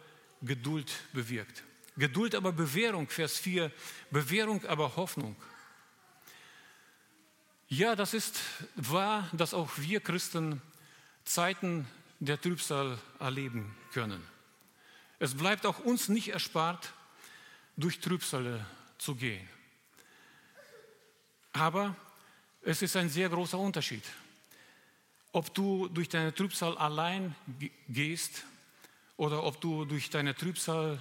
Geduld 0.43 0.93
bewirkt. 1.13 1.63
Geduld 1.97 2.35
aber 2.35 2.53
Bewährung, 2.53 3.09
Vers 3.09 3.39
4, 3.39 3.71
Bewährung 4.11 4.65
aber 4.67 4.97
Hoffnung. 4.97 5.35
Ja, 7.69 7.97
das 7.97 8.15
ist 8.15 8.41
wahr, 8.77 9.29
dass 9.33 9.55
auch 9.55 9.71
wir 9.77 10.01
Christen 10.01 10.61
Zeiten 11.25 11.87
der 12.21 12.41
Trübsal 12.41 12.99
erleben 13.19 13.75
können. 13.93 14.23
Es 15.19 15.35
bleibt 15.35 15.65
auch 15.67 15.79
uns 15.79 16.09
nicht 16.09 16.29
erspart, 16.29 16.93
durch 17.77 18.01
Trübsale 18.01 18.65
zu 18.99 19.15
gehen. 19.15 19.47
Aber 21.53 21.97
es 22.63 22.83
ist 22.83 22.97
ein 22.97 23.09
sehr 23.09 23.29
großer 23.29 23.59
Unterschied, 23.59 24.03
ob 25.33 25.55
du 25.55 25.89
durch 25.89 26.09
deine 26.09 26.35
Trübsal 26.35 26.77
allein 26.79 27.35
gehst 27.89 28.45
oder 29.17 29.43
ob 29.43 29.61
du 29.61 29.85
durch 29.85 30.11
deine 30.11 30.35
Trübsal 30.35 31.01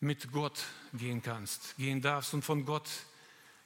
mit 0.00 0.32
Gott 0.32 0.64
gehen 0.94 1.22
kannst, 1.22 1.76
gehen 1.76 2.00
darfst 2.00 2.34
und 2.34 2.42
von 2.42 2.64
Gott 2.64 2.88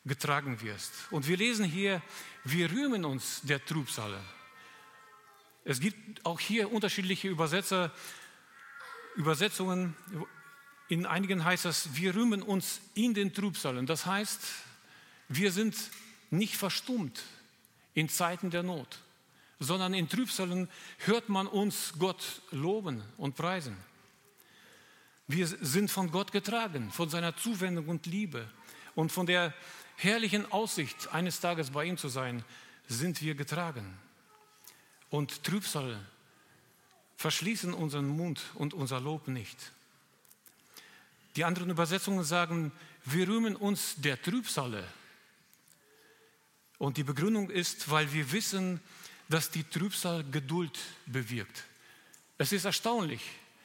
getragen 0.05 0.61
wirst. 0.61 0.93
Und 1.11 1.27
wir 1.27 1.37
lesen 1.37 1.65
hier, 1.65 2.03
wir 2.45 2.71
rühmen 2.71 3.05
uns 3.05 3.41
der 3.43 3.65
Trübsale. 3.65 4.21
Es 5.65 5.81
gibt 5.81 6.25
auch 6.27 6.39
hier 6.39 6.71
unterschiedliche 6.71 7.29
Übersetzer, 7.29 7.91
Übersetzungen, 9.17 9.97
in 10.89 11.07
einigen 11.07 11.45
heißt 11.45 11.67
es, 11.67 11.95
wir 11.95 12.15
rühmen 12.15 12.43
uns 12.43 12.81
in 12.95 13.15
den 13.15 13.33
Trübsalen. 13.33 13.87
Das 13.87 14.07
heißt, 14.07 14.41
wir 15.29 15.53
sind 15.53 15.77
nicht 16.31 16.57
verstummt 16.57 17.23
in 17.95 18.09
Zeiten 18.09 18.51
der 18.51 18.63
Not, 18.63 18.99
sondern 19.61 19.95
in 19.95 20.09
Trübsalen 20.09 20.69
hört 20.99 21.29
man 21.29 21.47
uns 21.47 21.95
Gott 21.99 22.43
loben 22.51 23.03
und 23.17 23.37
preisen. 23.37 23.77
Wir 25.27 25.47
sind 25.47 25.91
von 25.91 26.11
Gott 26.11 26.33
getragen, 26.33 26.91
von 26.91 27.09
seiner 27.09 27.37
Zuwendung 27.37 27.89
und 27.89 28.05
Liebe 28.07 28.47
und 28.95 29.11
von 29.11 29.27
der 29.27 29.55
herrlichen 29.97 30.51
Aussicht, 30.53 31.13
eines 31.13 31.41
Tages 31.41 31.71
bei 31.71 31.85
ihm 31.85 31.97
zu 31.97 32.09
sein, 32.09 32.45
sind 32.89 33.23
wir 33.23 33.35
getragen. 33.35 33.97
Und 35.09 35.45
Trübsal 35.45 35.99
verschließen 37.17 37.73
unseren 37.73 38.09
Mund 38.09 38.43
und 38.55 38.75
unser 38.75 39.01
Lob 39.01 39.29
nicht. 39.29 39.73
Die 41.37 41.45
anderen 41.45 41.71
Übersetzungen 41.71 42.25
sagen, 42.25 42.73
wir 43.05 43.29
rühmen 43.29 43.57
uns 43.57 43.97
der 43.97 44.21
Trübsale. 44.21 44.85
Und 46.79 46.97
die 46.97 47.05
Begründung 47.05 47.51
ist, 47.51 47.91
weil 47.91 48.13
wir 48.13 48.31
wissen, 48.33 48.81
dass 49.29 49.51
die 49.51 49.65
Trübsal 49.65 50.25
Geduld 50.31 50.79
bewirkt. 51.07 51.65
Es 52.39 52.53
ist 52.53 52.65
erstaunlich. 52.65 53.23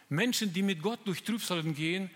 Menschen, 0.10 0.54
die 0.54 0.64
mit 0.64 0.82
Gott 0.82 1.00
durch 1.06 1.24
Trübsalen 1.24 1.76
gehen, 1.76 2.10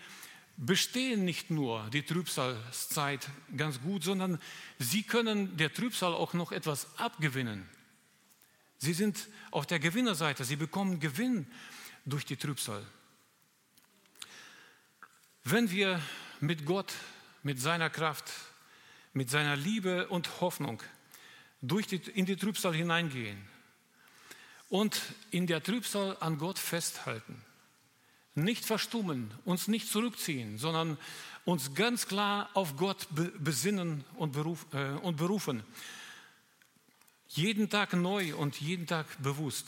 bestehen 0.56 1.24
nicht 1.24 1.50
nur 1.50 1.88
die 1.92 2.02
Trübsalzeit 2.02 3.28
ganz 3.56 3.80
gut, 3.80 4.04
sondern 4.04 4.40
sie 4.78 5.02
können 5.02 5.56
der 5.56 5.72
Trübsal 5.72 6.14
auch 6.14 6.32
noch 6.32 6.52
etwas 6.52 6.98
abgewinnen. 6.98 7.68
Sie 8.78 8.92
sind 8.92 9.28
auf 9.50 9.66
der 9.66 9.78
Gewinnerseite, 9.78 10.44
sie 10.44 10.56
bekommen 10.56 11.00
Gewinn 11.00 11.46
durch 12.04 12.24
die 12.24 12.36
Trübsal. 12.36 12.84
Wenn 15.44 15.70
wir 15.70 16.00
mit 16.40 16.64
Gott, 16.64 16.92
mit 17.42 17.60
seiner 17.60 17.90
Kraft, 17.90 18.30
mit 19.12 19.30
seiner 19.30 19.56
Liebe 19.56 20.08
und 20.08 20.40
Hoffnung 20.40 20.82
durch 21.62 21.86
die, 21.86 21.96
in 21.96 22.26
die 22.26 22.36
Trübsal 22.36 22.74
hineingehen 22.74 23.38
und 24.68 25.00
in 25.30 25.46
der 25.46 25.62
Trübsal 25.62 26.16
an 26.20 26.38
Gott 26.38 26.58
festhalten, 26.58 27.42
nicht 28.34 28.64
verstummen, 28.64 29.32
uns 29.44 29.68
nicht 29.68 29.88
zurückziehen, 29.88 30.58
sondern 30.58 30.98
uns 31.44 31.74
ganz 31.74 32.08
klar 32.08 32.50
auf 32.54 32.76
Gott 32.76 33.06
besinnen 33.38 34.04
und, 34.16 34.32
beruf, 34.32 34.66
äh, 34.72 34.92
und 35.02 35.16
berufen. 35.16 35.62
Jeden 37.34 37.68
Tag 37.68 37.94
neu 37.94 38.36
und 38.36 38.60
jeden 38.60 38.86
Tag 38.86 39.06
bewusst. 39.20 39.66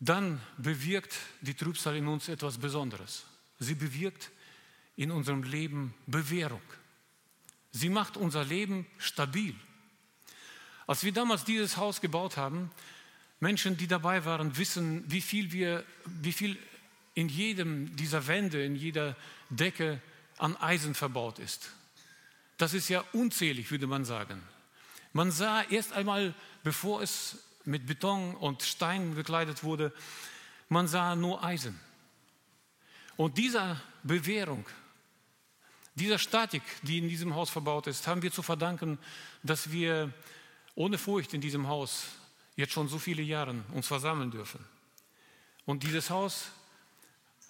Dann 0.00 0.40
bewirkt 0.56 1.14
die 1.42 1.52
Trübsal 1.52 1.96
in 1.96 2.08
uns 2.08 2.28
etwas 2.28 2.56
Besonderes. 2.56 3.26
Sie 3.58 3.74
bewirkt 3.74 4.30
in 4.96 5.10
unserem 5.10 5.42
Leben 5.42 5.92
Bewährung. 6.06 6.62
Sie 7.70 7.90
macht 7.90 8.16
unser 8.16 8.44
Leben 8.44 8.86
stabil. 8.96 9.54
Als 10.86 11.04
wir 11.04 11.12
damals 11.12 11.44
dieses 11.44 11.76
Haus 11.76 12.00
gebaut 12.00 12.38
haben, 12.38 12.70
Menschen, 13.40 13.76
die 13.76 13.86
dabei 13.86 14.24
waren, 14.24 14.56
wissen, 14.56 15.04
wie 15.06 15.20
viel, 15.20 15.52
wir, 15.52 15.84
wie 16.06 16.32
viel 16.32 16.58
in 17.12 17.28
jedem 17.28 17.94
dieser 17.94 18.26
Wände, 18.26 18.64
in 18.64 18.74
jeder 18.74 19.16
Decke 19.50 20.00
an 20.38 20.56
Eisen 20.56 20.94
verbaut 20.94 21.40
ist. 21.40 21.72
Das 22.56 22.72
ist 22.72 22.88
ja 22.88 23.04
unzählig, 23.12 23.70
würde 23.70 23.86
man 23.86 24.06
sagen. 24.06 24.42
Man 25.12 25.30
sah 25.30 25.62
erst 25.62 25.92
einmal, 25.92 26.34
bevor 26.62 27.02
es 27.02 27.38
mit 27.64 27.86
Beton 27.86 28.34
und 28.36 28.62
Stein 28.62 29.14
bekleidet 29.14 29.64
wurde, 29.64 29.92
man 30.68 30.86
sah 30.86 31.16
nur 31.16 31.42
Eisen. 31.42 31.78
Und 33.16 33.36
dieser 33.38 33.80
Bewährung, 34.02 34.64
dieser 35.94 36.18
Statik, 36.18 36.62
die 36.82 36.98
in 36.98 37.08
diesem 37.08 37.34
Haus 37.34 37.50
verbaut 37.50 37.86
ist, 37.86 38.06
haben 38.06 38.22
wir 38.22 38.32
zu 38.32 38.42
verdanken, 38.42 38.98
dass 39.42 39.72
wir 39.72 40.12
ohne 40.74 40.96
Furcht 40.96 41.34
in 41.34 41.40
diesem 41.40 41.66
Haus 41.68 42.06
jetzt 42.56 42.72
schon 42.72 42.88
so 42.88 42.98
viele 42.98 43.22
Jahre 43.22 43.62
uns 43.74 43.86
versammeln 43.86 44.30
dürfen. 44.30 44.64
Und 45.66 45.82
dieses 45.82 46.10
Haus 46.10 46.50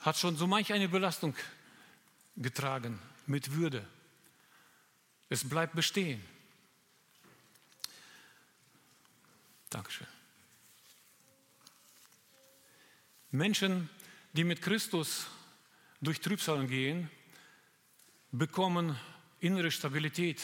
hat 0.00 0.16
schon 0.16 0.36
so 0.36 0.46
manch 0.46 0.72
eine 0.72 0.88
Belastung 0.88 1.34
getragen 2.36 2.98
mit 3.26 3.52
Würde. 3.52 3.86
Es 5.28 5.48
bleibt 5.48 5.74
bestehen. 5.74 6.22
Dankeschön. 9.70 10.06
Menschen, 13.30 13.88
die 14.32 14.42
mit 14.42 14.60
Christus 14.60 15.26
durch 16.00 16.20
Trübsalen 16.20 16.66
gehen, 16.66 17.08
bekommen 18.32 18.98
innere 19.38 19.70
Stabilität, 19.70 20.42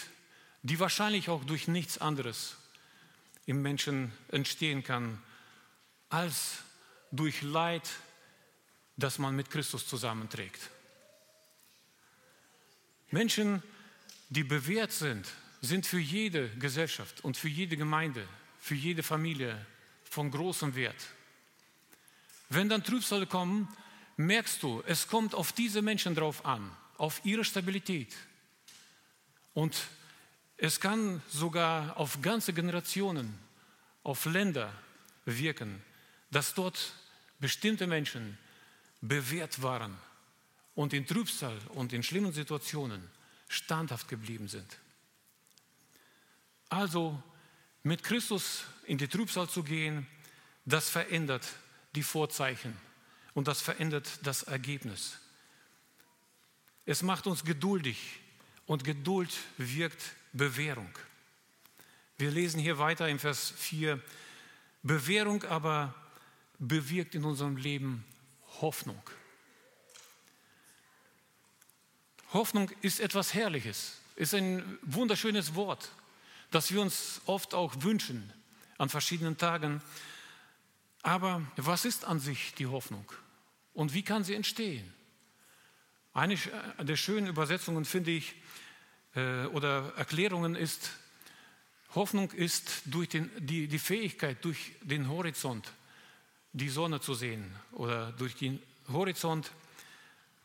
die 0.62 0.78
wahrscheinlich 0.78 1.28
auch 1.28 1.44
durch 1.44 1.66
nichts 1.66 1.98
anderes 1.98 2.56
im 3.46 3.62
Menschen 3.62 4.12
entstehen 4.28 4.84
kann, 4.84 5.20
als 6.08 6.58
durch 7.10 7.42
Leid, 7.42 7.88
das 8.96 9.18
man 9.18 9.34
mit 9.34 9.50
Christus 9.50 9.86
zusammenträgt. 9.86 10.70
Menschen, 13.10 13.62
die 14.28 14.44
bewährt 14.44 14.92
sind, 14.92 15.26
sind 15.60 15.86
für 15.86 15.98
jede 15.98 16.48
Gesellschaft 16.50 17.22
und 17.22 17.36
für 17.36 17.48
jede 17.48 17.76
Gemeinde, 17.76 18.26
für 18.66 18.74
jede 18.74 19.04
Familie 19.04 19.64
von 20.02 20.28
großem 20.28 20.74
Wert. 20.74 21.06
Wenn 22.48 22.68
dann 22.68 22.82
Trübsale 22.82 23.24
kommen, 23.24 23.68
merkst 24.16 24.60
du, 24.60 24.82
es 24.88 25.06
kommt 25.06 25.36
auf 25.36 25.52
diese 25.52 25.82
Menschen 25.82 26.16
drauf 26.16 26.44
an, 26.44 26.76
auf 26.98 27.24
ihre 27.24 27.44
Stabilität. 27.44 28.12
Und 29.54 29.76
es 30.56 30.80
kann 30.80 31.22
sogar 31.28 31.96
auf 31.96 32.20
ganze 32.22 32.52
Generationen, 32.52 33.38
auf 34.02 34.24
Länder 34.24 34.72
wirken, 35.26 35.80
dass 36.32 36.52
dort 36.52 36.92
bestimmte 37.38 37.86
Menschen 37.86 38.36
bewährt 39.00 39.62
waren 39.62 39.96
und 40.74 40.92
in 40.92 41.06
Trübsal 41.06 41.56
und 41.68 41.92
in 41.92 42.02
schlimmen 42.02 42.32
Situationen 42.32 43.08
standhaft 43.48 44.08
geblieben 44.08 44.48
sind. 44.48 44.76
Also 46.68 47.22
mit 47.86 48.02
Christus 48.02 48.64
in 48.86 48.98
die 48.98 49.06
Trübsal 49.06 49.48
zu 49.48 49.62
gehen, 49.62 50.08
das 50.64 50.88
verändert 50.88 51.46
die 51.94 52.02
Vorzeichen 52.02 52.76
und 53.32 53.46
das 53.46 53.62
verändert 53.62 54.18
das 54.24 54.42
Ergebnis. 54.42 55.18
Es 56.84 57.02
macht 57.02 57.28
uns 57.28 57.44
geduldig 57.44 58.18
und 58.66 58.82
Geduld 58.82 59.30
wirkt 59.56 60.02
Bewährung. 60.32 60.90
Wir 62.18 62.32
lesen 62.32 62.58
hier 62.58 62.78
weiter 62.78 63.08
im 63.08 63.20
Vers 63.20 63.52
4, 63.56 64.00
Bewährung 64.82 65.44
aber 65.44 65.94
bewirkt 66.58 67.14
in 67.14 67.24
unserem 67.24 67.56
Leben 67.56 68.04
Hoffnung. 68.60 69.00
Hoffnung 72.32 72.68
ist 72.80 72.98
etwas 72.98 73.32
Herrliches, 73.32 73.98
ist 74.16 74.34
ein 74.34 74.76
wunderschönes 74.82 75.54
Wort, 75.54 75.88
das 76.50 76.72
wir 76.72 76.80
uns 76.80 77.20
oft 77.26 77.54
auch 77.54 77.74
wünschen 77.82 78.32
an 78.78 78.88
verschiedenen 78.88 79.36
Tagen. 79.36 79.82
Aber 81.02 81.42
was 81.56 81.84
ist 81.84 82.04
an 82.04 82.20
sich 82.20 82.54
die 82.54 82.66
Hoffnung 82.66 83.10
und 83.74 83.94
wie 83.94 84.02
kann 84.02 84.24
sie 84.24 84.34
entstehen? 84.34 84.92
Eine 86.12 86.38
der 86.80 86.96
schönen 86.96 87.26
Übersetzungen 87.26 87.84
finde 87.84 88.10
ich 88.10 88.34
äh, 89.14 89.44
oder 89.46 89.92
Erklärungen 89.96 90.54
ist, 90.54 90.90
Hoffnung 91.94 92.30
ist 92.32 92.82
durch 92.86 93.08
den, 93.08 93.30
die, 93.38 93.68
die 93.68 93.78
Fähigkeit, 93.78 94.44
durch 94.44 94.72
den 94.82 95.08
Horizont 95.08 95.70
die 96.52 96.68
Sonne 96.70 97.00
zu 97.00 97.14
sehen 97.14 97.54
oder 97.72 98.12
durch 98.12 98.34
den 98.34 98.62
Horizont 98.88 99.50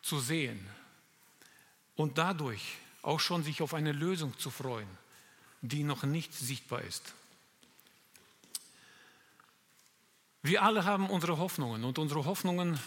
zu 0.02 0.20
sehen 0.20 0.66
und 1.96 2.18
dadurch 2.18 2.76
auch 3.02 3.20
schon 3.20 3.44
sich 3.44 3.62
auf 3.62 3.74
eine 3.74 3.92
Lösung 3.92 4.38
zu 4.38 4.50
freuen, 4.50 4.90
die 5.62 5.84
noch 5.84 6.04
nicht 6.04 6.34
sichtbar 6.34 6.82
ist. 6.82 7.14
Wir 10.44 10.64
alle 10.64 10.86
haben 10.86 11.10
unsere 11.10 11.38
Hoffnungen 11.38 11.84
und 11.84 12.00
unsere 12.00 12.26
Hoffnungen 12.26 12.80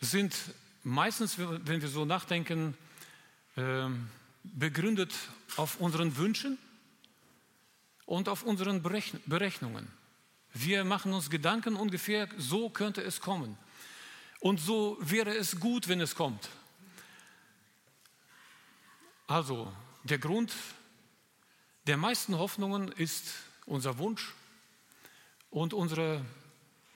sind 0.00 0.36
meistens, 0.82 1.38
wenn 1.38 1.80
wir 1.80 1.88
so 1.88 2.04
nachdenken, 2.04 2.76
ähm, 3.56 4.08
begründet 4.42 5.14
auf 5.56 5.80
unseren 5.80 6.16
Wünschen 6.16 6.58
und 8.04 8.28
auf 8.28 8.42
unseren 8.42 8.82
Berechnungen. 8.82 9.88
Wir 10.52 10.84
machen 10.84 11.12
uns 11.12 11.30
Gedanken 11.30 11.76
ungefähr, 11.76 12.28
so 12.36 12.70
könnte 12.70 13.02
es 13.02 13.20
kommen. 13.20 13.56
Und 14.40 14.60
so 14.60 14.96
wäre 15.00 15.34
es 15.34 15.60
gut, 15.60 15.88
wenn 15.88 16.00
es 16.00 16.14
kommt. 16.14 16.48
Also 19.26 19.72
der 20.04 20.18
Grund 20.18 20.52
der 21.86 21.96
meisten 21.96 22.36
Hoffnungen 22.36 22.88
ist 22.92 23.34
unser 23.64 23.98
Wunsch 23.98 24.34
und 25.50 25.74
unsere 25.74 26.24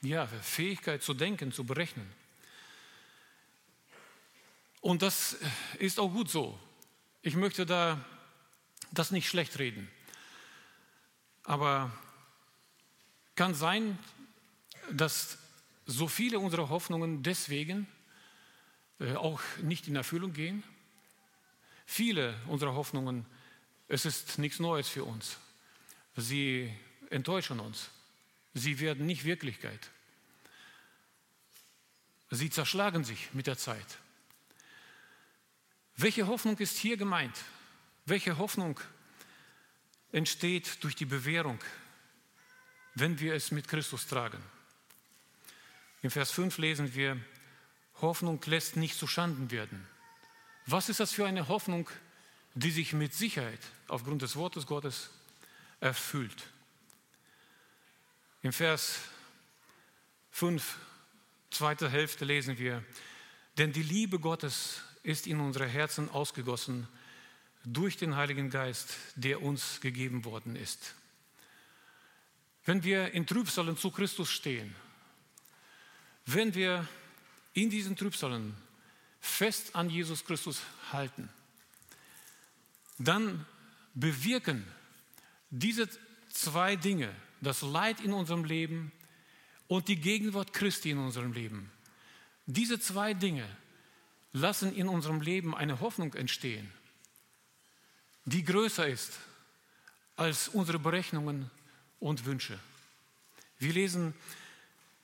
ja, 0.02 0.26
Fähigkeit 0.26 1.02
zu 1.02 1.14
denken, 1.14 1.52
zu 1.52 1.64
berechnen. 1.64 2.10
Und 4.80 5.02
das 5.02 5.36
ist 5.78 5.98
auch 5.98 6.10
gut 6.10 6.30
so. 6.30 6.58
Ich 7.22 7.36
möchte 7.36 7.66
da 7.66 8.02
das 8.92 9.10
nicht 9.10 9.28
schlecht 9.28 9.58
reden. 9.58 9.90
Aber 11.44 11.92
kann 13.34 13.54
sein, 13.54 13.98
dass 14.90 15.38
so 15.86 16.08
viele 16.08 16.38
unserer 16.38 16.68
Hoffnungen 16.68 17.22
deswegen 17.22 17.86
äh, 18.98 19.14
auch 19.14 19.40
nicht 19.62 19.86
in 19.88 19.96
Erfüllung 19.96 20.32
gehen, 20.32 20.62
Viele 21.92 22.36
unserer 22.46 22.74
Hoffnungen, 22.74 23.26
es 23.90 24.04
ist 24.04 24.38
nichts 24.38 24.60
Neues 24.60 24.88
für 24.88 25.04
uns. 25.04 25.36
Sie 26.16 26.72
enttäuschen 27.10 27.58
uns. 27.58 27.90
Sie 28.54 28.78
werden 28.78 29.04
nicht 29.04 29.24
Wirklichkeit. 29.24 29.90
Sie 32.30 32.50
zerschlagen 32.50 33.02
sich 33.02 33.34
mit 33.34 33.48
der 33.48 33.58
Zeit. 33.58 33.98
Welche 35.96 36.28
Hoffnung 36.28 36.56
ist 36.58 36.78
hier 36.78 36.96
gemeint? 36.96 37.36
Welche 38.06 38.38
Hoffnung 38.38 38.78
entsteht 40.12 40.82
durch 40.84 40.94
die 40.94 41.04
Bewährung, 41.04 41.58
wenn 42.94 43.18
wir 43.18 43.34
es 43.34 43.50
mit 43.50 43.66
Christus 43.66 44.06
tragen? 44.06 44.42
Im 46.02 46.12
Vers 46.12 46.30
5 46.30 46.58
lesen 46.58 46.94
wir, 46.94 47.20
Hoffnung 48.00 48.40
lässt 48.46 48.76
nicht 48.76 48.96
zu 48.96 49.08
Schanden 49.08 49.50
werden. 49.50 49.84
Was 50.66 50.88
ist 50.88 51.00
das 51.00 51.12
für 51.12 51.26
eine 51.26 51.48
Hoffnung, 51.48 51.90
die 52.62 52.70
sich 52.70 52.92
mit 52.92 53.14
Sicherheit 53.14 53.60
aufgrund 53.88 54.22
des 54.22 54.36
Wortes 54.36 54.66
Gottes 54.66 55.10
erfüllt? 55.80 56.48
Im 58.42 58.52
Vers 58.52 58.98
5, 60.32 60.76
zweite 61.50 61.90
Hälfte 61.90 62.24
lesen 62.24 62.58
wir, 62.58 62.84
denn 63.58 63.72
die 63.72 63.82
Liebe 63.82 64.18
Gottes 64.18 64.82
ist 65.02 65.26
in 65.26 65.40
unsere 65.40 65.66
Herzen 65.66 66.10
ausgegossen 66.10 66.86
durch 67.64 67.96
den 67.96 68.16
Heiligen 68.16 68.50
Geist, 68.50 68.96
der 69.16 69.42
uns 69.42 69.80
gegeben 69.80 70.24
worden 70.24 70.56
ist. 70.56 70.94
Wenn 72.64 72.82
wir 72.84 73.12
in 73.12 73.26
Trübsalen 73.26 73.76
zu 73.76 73.90
Christus 73.90 74.30
stehen, 74.30 74.74
wenn 76.26 76.54
wir 76.54 76.86
in 77.54 77.70
diesen 77.70 77.96
Trübsalen 77.96 78.54
fest 79.20 79.74
an 79.74 79.90
Jesus 79.90 80.24
Christus 80.24 80.60
halten, 80.92 81.28
dann 83.00 83.46
bewirken 83.94 84.64
diese 85.50 85.88
zwei 86.28 86.76
Dinge, 86.76 87.10
das 87.40 87.62
Leid 87.62 88.00
in 88.00 88.12
unserem 88.12 88.44
Leben 88.44 88.92
und 89.66 89.88
die 89.88 89.96
Gegenwart 89.96 90.52
Christi 90.52 90.90
in 90.90 90.98
unserem 90.98 91.32
Leben, 91.32 91.70
diese 92.46 92.78
zwei 92.78 93.14
Dinge 93.14 93.48
lassen 94.32 94.74
in 94.76 94.86
unserem 94.86 95.22
Leben 95.22 95.56
eine 95.56 95.80
Hoffnung 95.80 96.14
entstehen, 96.14 96.70
die 98.26 98.44
größer 98.44 98.86
ist 98.86 99.18
als 100.16 100.48
unsere 100.48 100.78
Berechnungen 100.78 101.50
und 101.98 102.26
Wünsche. 102.26 102.58
Wir 103.58 103.72
lesen, 103.72 104.14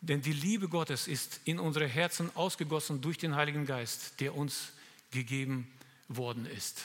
denn 0.03 0.21
die 0.21 0.35
Liebe 0.35 0.69
Gottes 0.69 1.09
ist 1.09 1.41
in 1.45 1.59
unsere 1.59 1.89
Herzen 1.89 2.31
ausgegossen 2.37 3.01
durch 3.01 3.17
den 3.17 3.35
Heiligen 3.35 3.65
Geist, 3.65 4.21
der 4.21 4.35
uns 4.35 4.73
gegeben 5.11 5.73
worden 6.09 6.45
ist. 6.45 6.85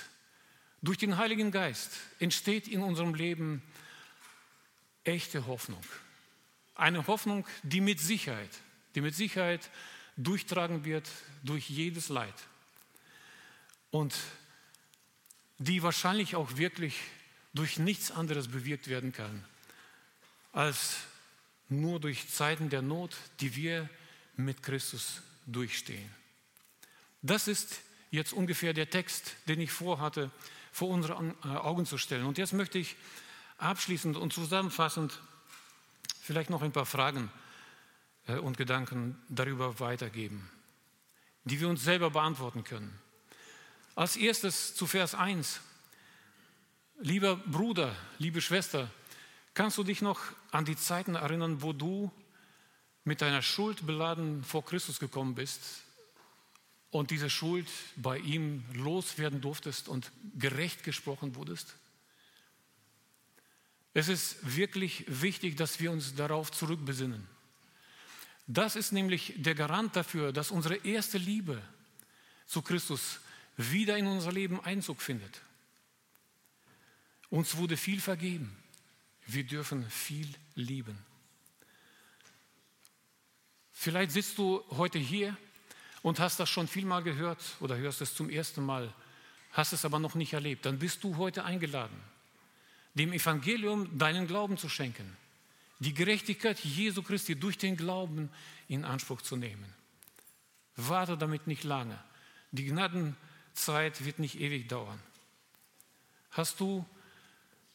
Durch 0.82 0.98
den 0.98 1.18
Heiligen 1.18 1.52
Geist 1.52 1.92
entsteht 2.20 2.68
in 2.68 2.82
unserem 2.82 3.14
Leben 3.14 3.62
echte 5.04 5.46
Hoffnung. 5.46 5.84
Eine 6.76 7.06
Hoffnung, 7.08 7.46
die 7.64 7.82
mit 7.82 8.00
Sicherheit, 8.00 8.50
die 8.96 9.02
mit 9.02 9.16
Sicherheit 9.16 9.70
durchtragen 10.18 10.84
wird 10.84 11.10
durch 11.44 11.70
jedes 11.70 12.10
Leid. 12.10 12.34
Und 13.92 14.16
die 15.58 15.84
wahrscheinlich 15.84 16.36
auch 16.36 16.58
wirklich 16.58 16.98
durch 17.54 17.78
nichts 17.78 18.10
anderes 18.10 18.48
bewirkt 18.48 18.88
werden 18.88 19.12
kann, 19.12 19.46
als 20.54 20.98
nur 21.70 22.00
durch 22.00 22.30
Zeiten 22.30 22.70
der 22.70 22.82
Not, 22.82 23.16
die 23.40 23.56
wir 23.56 23.90
mit 24.36 24.64
Christus 24.64 25.22
durchstehen. 25.46 26.10
Das 27.22 27.48
ist 27.48 27.82
jetzt 28.10 28.34
ungefähr 28.34 28.74
der 28.74 28.90
Text, 28.90 29.36
den 29.48 29.62
ich 29.62 29.72
vorhatte, 29.72 30.32
vor 30.72 30.90
unsere 30.90 31.14
äh, 31.44 31.48
Augen 31.48 31.86
zu 31.86 31.98
stellen. 31.98 32.26
Und 32.26 32.38
jetzt 32.38 32.54
möchte 32.54 32.80
ich 32.80 32.96
abschließend 33.58 34.18
und 34.18 34.34
zusammenfassend 34.34 35.20
vielleicht 36.22 36.50
noch 36.50 36.62
ein 36.62 36.72
paar 36.72 36.86
Fragen 36.86 37.32
äh, 38.28 38.38
und 38.38 38.58
Gedanken 38.58 39.22
darüber 39.30 39.80
weitergeben, 39.80 40.50
die 41.44 41.60
wir 41.60 41.70
uns 41.70 41.84
selber 41.84 42.10
beantworten 42.12 42.64
können. 42.64 42.98
Als 43.96 44.16
erstes 44.16 44.74
zu 44.76 44.88
Vers 44.88 45.16
1. 45.16 45.60
Lieber 47.00 47.36
Bruder, 47.36 47.96
liebe 48.20 48.42
Schwester, 48.42 48.90
kannst 49.54 49.78
du 49.78 49.84
dich 49.84 50.02
noch 50.02 50.20
an 50.52 50.66
die 50.66 50.78
Zeiten 50.78 51.16
erinnern, 51.16 51.62
wo 51.62 51.74
du 51.74 52.12
mit 53.04 53.22
deiner 53.22 53.42
Schuld 53.42 53.86
beladen 53.86 54.44
vor 54.44 54.64
Christus 54.64 55.00
gekommen 55.00 55.36
bist 55.36 55.84
und 56.92 57.10
diese 57.10 57.30
Schuld 57.30 57.68
bei 57.96 58.18
ihm 58.20 58.64
loswerden 58.74 59.42
durftest 59.42 59.88
und 59.88 60.12
gerecht 60.38 60.84
gesprochen 60.84 61.36
wurdest? 61.36 61.76
Es 63.94 64.08
ist 64.08 64.56
wirklich 64.56 65.06
wichtig, 65.08 65.58
dass 65.58 65.80
wir 65.80 65.92
uns 65.92 66.16
darauf 66.16 66.52
zurückbesinnen. 66.52 67.28
Das 68.48 68.76
ist 68.76 68.92
nämlich 68.92 69.34
der 69.38 69.56
Garant 69.56 69.96
dafür, 69.96 70.32
dass 70.32 70.52
unsere 70.52 70.76
erste 70.76 71.18
Liebe 71.18 71.62
zu 72.46 72.62
Christus 72.62 73.20
wieder 73.58 73.98
in 73.98 74.08
unser 74.08 74.32
Leben 74.32 74.60
Einzug 74.62 75.02
findet. 75.02 75.42
Uns 77.30 77.56
wurde 77.56 77.78
viel 77.78 78.02
vergeben. 78.02 78.56
Wir 79.26 79.46
dürfen 79.46 79.90
viel 79.90 80.28
lieben. 80.56 80.98
Vielleicht 83.72 84.12
sitzt 84.12 84.38
du 84.38 84.64
heute 84.72 85.00
hier 85.00 85.38
und 86.02 86.20
hast 86.20 86.40
das 86.40 86.50
schon 86.50 86.68
vielmal 86.68 87.04
gehört 87.04 87.42
oder 87.60 87.78
hörst 87.78 88.02
es 88.02 88.16
zum 88.16 88.30
ersten 88.30 88.66
Mal, 88.66 88.94
hast 89.52 89.74
es 89.74 89.86
aber 89.86 90.00
noch 90.00 90.16
nicht 90.16 90.34
erlebt. 90.34 90.66
Dann 90.66 90.80
bist 90.80 91.04
du 91.04 91.18
heute 91.18 91.44
eingeladen, 91.44 91.98
dem 92.94 93.14
Evangelium 93.14 93.98
deinen 93.98 94.28
Glauben 94.28 94.58
zu 94.58 94.70
schenken, 94.70 95.16
die 95.80 95.94
Gerechtigkeit 95.94 96.60
Jesu 96.60 97.02
Christi 97.04 97.36
durch 97.36 97.58
den 97.58 97.78
Glauben 97.78 98.30
in 98.68 98.86
Anspruch 98.86 99.22
zu 99.22 99.36
nehmen. 99.36 99.74
Warte 100.76 101.18
damit 101.18 101.48
nicht 101.48 101.64
lange. 101.64 101.98
Die 102.52 102.66
Gnadenzeit 102.66 104.04
wird 104.06 104.20
nicht 104.20 104.40
ewig 104.40 104.68
dauern. 104.68 105.00
Hast 106.32 106.60
du 106.60 106.86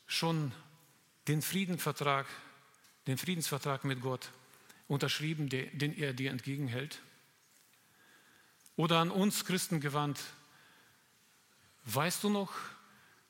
schon 0.07 0.53
den 1.29 1.43
Friedensvertrag, 1.43 2.27
den 3.07 3.19
Friedensvertrag 3.19 3.85
mit 3.85 4.01
Gott 4.01 4.31
unterschrieben, 4.89 5.49
den 5.49 5.95
er 5.97 6.13
dir 6.13 6.31
entgegenhält? 6.31 7.01
Oder 8.77 8.99
an 8.99 9.11
uns 9.11 9.45
Christen 9.45 9.81
gewandt, 9.81 10.21
weißt 11.87 12.25
du 12.25 12.31
noch, 12.31 12.53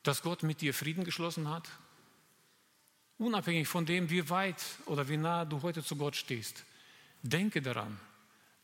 dass 0.03 0.23
Gott 0.23 0.43
mit 0.43 0.61
dir 0.61 0.75
Frieden 0.75 1.05
geschlossen 1.05 1.49
hat? 1.49 1.69
Unabhängig 3.19 3.69
von 3.69 3.87
dem, 3.87 4.11
wie 4.11 4.29
weit 4.29 4.63
oder 4.87 5.09
wie 5.09 5.17
nah 5.17 5.45
du 5.45 5.63
heute 5.63 5.83
zu 5.83 5.97
Gott 5.97 6.17
stehst, 6.17 6.65
denke 7.23 7.63
daran, 7.63 7.99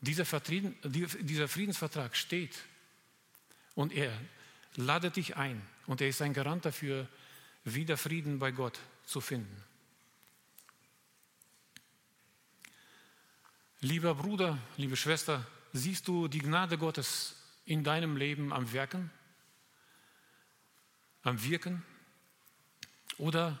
dieser, 0.01 0.25
dieser 0.83 1.47
Friedensvertrag 1.47 2.15
steht 2.15 2.55
und 3.75 3.93
er 3.93 4.11
ladet 4.75 5.15
dich 5.15 5.37
ein 5.37 5.61
und 5.87 6.01
er 6.01 6.09
ist 6.09 6.21
ein 6.21 6.33
Garant 6.33 6.65
dafür, 6.65 7.07
wieder 7.63 7.97
Frieden 7.97 8.39
bei 8.39 8.51
Gott 8.51 8.79
zu 9.05 9.21
finden. 9.21 9.63
Lieber 13.79 14.15
Bruder, 14.15 14.57
liebe 14.77 14.95
Schwester, 14.95 15.45
siehst 15.73 16.07
du 16.07 16.27
die 16.27 16.39
Gnade 16.39 16.77
Gottes 16.77 17.35
in 17.65 17.83
deinem 17.83 18.15
Leben 18.15 18.53
am 18.53 18.71
Wirken? 18.71 19.11
am 21.23 21.41
Wirken? 21.43 21.83
Oder 23.17 23.57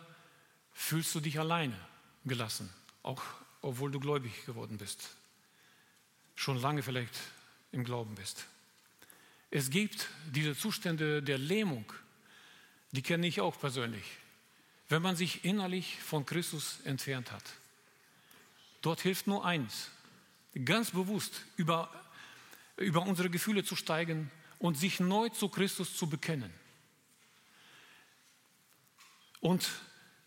fühlst 0.73 1.15
du 1.15 1.19
dich 1.19 1.39
alleine 1.39 1.77
gelassen, 2.25 2.69
auch 3.01 3.21
obwohl 3.61 3.91
du 3.91 3.99
gläubig 3.99 4.45
geworden 4.45 4.77
bist, 4.77 5.09
schon 6.35 6.59
lange 6.59 6.83
vielleicht 6.83 7.17
im 7.71 7.83
Glauben 7.83 8.15
bist? 8.15 8.45
Es 9.49 9.69
gibt 9.69 10.07
diese 10.31 10.57
Zustände 10.57 11.21
der 11.21 11.37
Lähmung, 11.37 11.91
die 12.91 13.01
kenne 13.01 13.27
ich 13.27 13.39
auch 13.39 13.57
persönlich, 13.59 14.03
wenn 14.89 15.01
man 15.01 15.15
sich 15.15 15.45
innerlich 15.45 15.99
von 16.01 16.25
Christus 16.25 16.79
entfernt 16.83 17.31
hat. 17.31 17.43
Dort 18.81 19.01
hilft 19.01 19.27
nur 19.27 19.45
eins, 19.45 19.89
ganz 20.65 20.91
bewusst 20.91 21.41
über, 21.55 21.89
über 22.77 23.01
unsere 23.01 23.29
Gefühle 23.29 23.63
zu 23.63 23.75
steigen 23.75 24.31
und 24.59 24.77
sich 24.77 24.99
neu 24.99 25.29
zu 25.29 25.49
Christus 25.49 25.95
zu 25.95 26.07
bekennen 26.07 26.53
und 29.43 29.69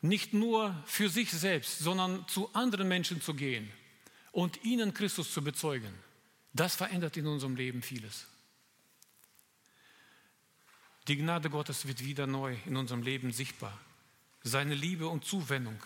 nicht 0.03 0.35
nur 0.35 0.81
für 0.85 1.09
sich 1.09 1.31
selbst, 1.31 1.79
sondern 1.79 2.29
zu 2.29 2.53
anderen 2.55 2.87
Menschen 2.87 3.21
zu 3.23 3.35
gehen 3.35 3.71
und 4.31 4.63
ihnen 4.63 4.93
Christus 4.93 5.33
zu 5.33 5.43
bezeugen, 5.43 5.93
das 6.53 6.77
verändert 6.77 7.17
in 7.17 7.27
unserem 7.27 7.57
Leben 7.57 7.83
vieles. 7.83 8.27
Die 11.09 11.17
Gnade 11.17 11.49
Gottes 11.49 11.87
wird 11.87 12.05
wieder 12.05 12.27
neu 12.27 12.57
in 12.67 12.77
unserem 12.77 13.03
Leben 13.03 13.33
sichtbar. 13.33 13.79
Seine 14.43 14.75
Liebe 14.75 15.09
und 15.09 15.25
Zuwendung 15.25 15.83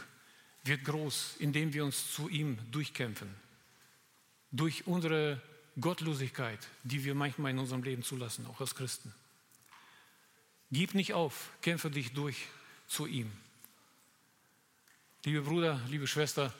wird 0.64 0.84
groß, 0.84 1.36
indem 1.38 1.72
wir 1.72 1.84
uns 1.84 2.12
zu 2.12 2.28
ihm 2.28 2.58
durchkämpfen. 2.72 3.32
Durch 4.50 4.86
unsere 4.86 5.40
Gottlosigkeit, 5.80 6.58
die 6.82 7.04
wir 7.04 7.14
manchmal 7.14 7.52
in 7.52 7.58
unserem 7.58 7.82
Leben 7.82 8.02
zulassen, 8.02 8.46
auch 8.46 8.60
als 8.60 8.74
Christen. 8.74 9.14
Gib 10.70 10.94
nicht 10.94 11.14
auf, 11.14 11.50
kämpfe 11.62 11.90
dich 11.90 12.12
durch 12.12 12.46
zu 12.86 13.06
ihm. 13.06 13.30
Liebe 15.24 15.42
Bruder, 15.42 15.80
liebe 15.88 16.06
Schwester, 16.06 16.54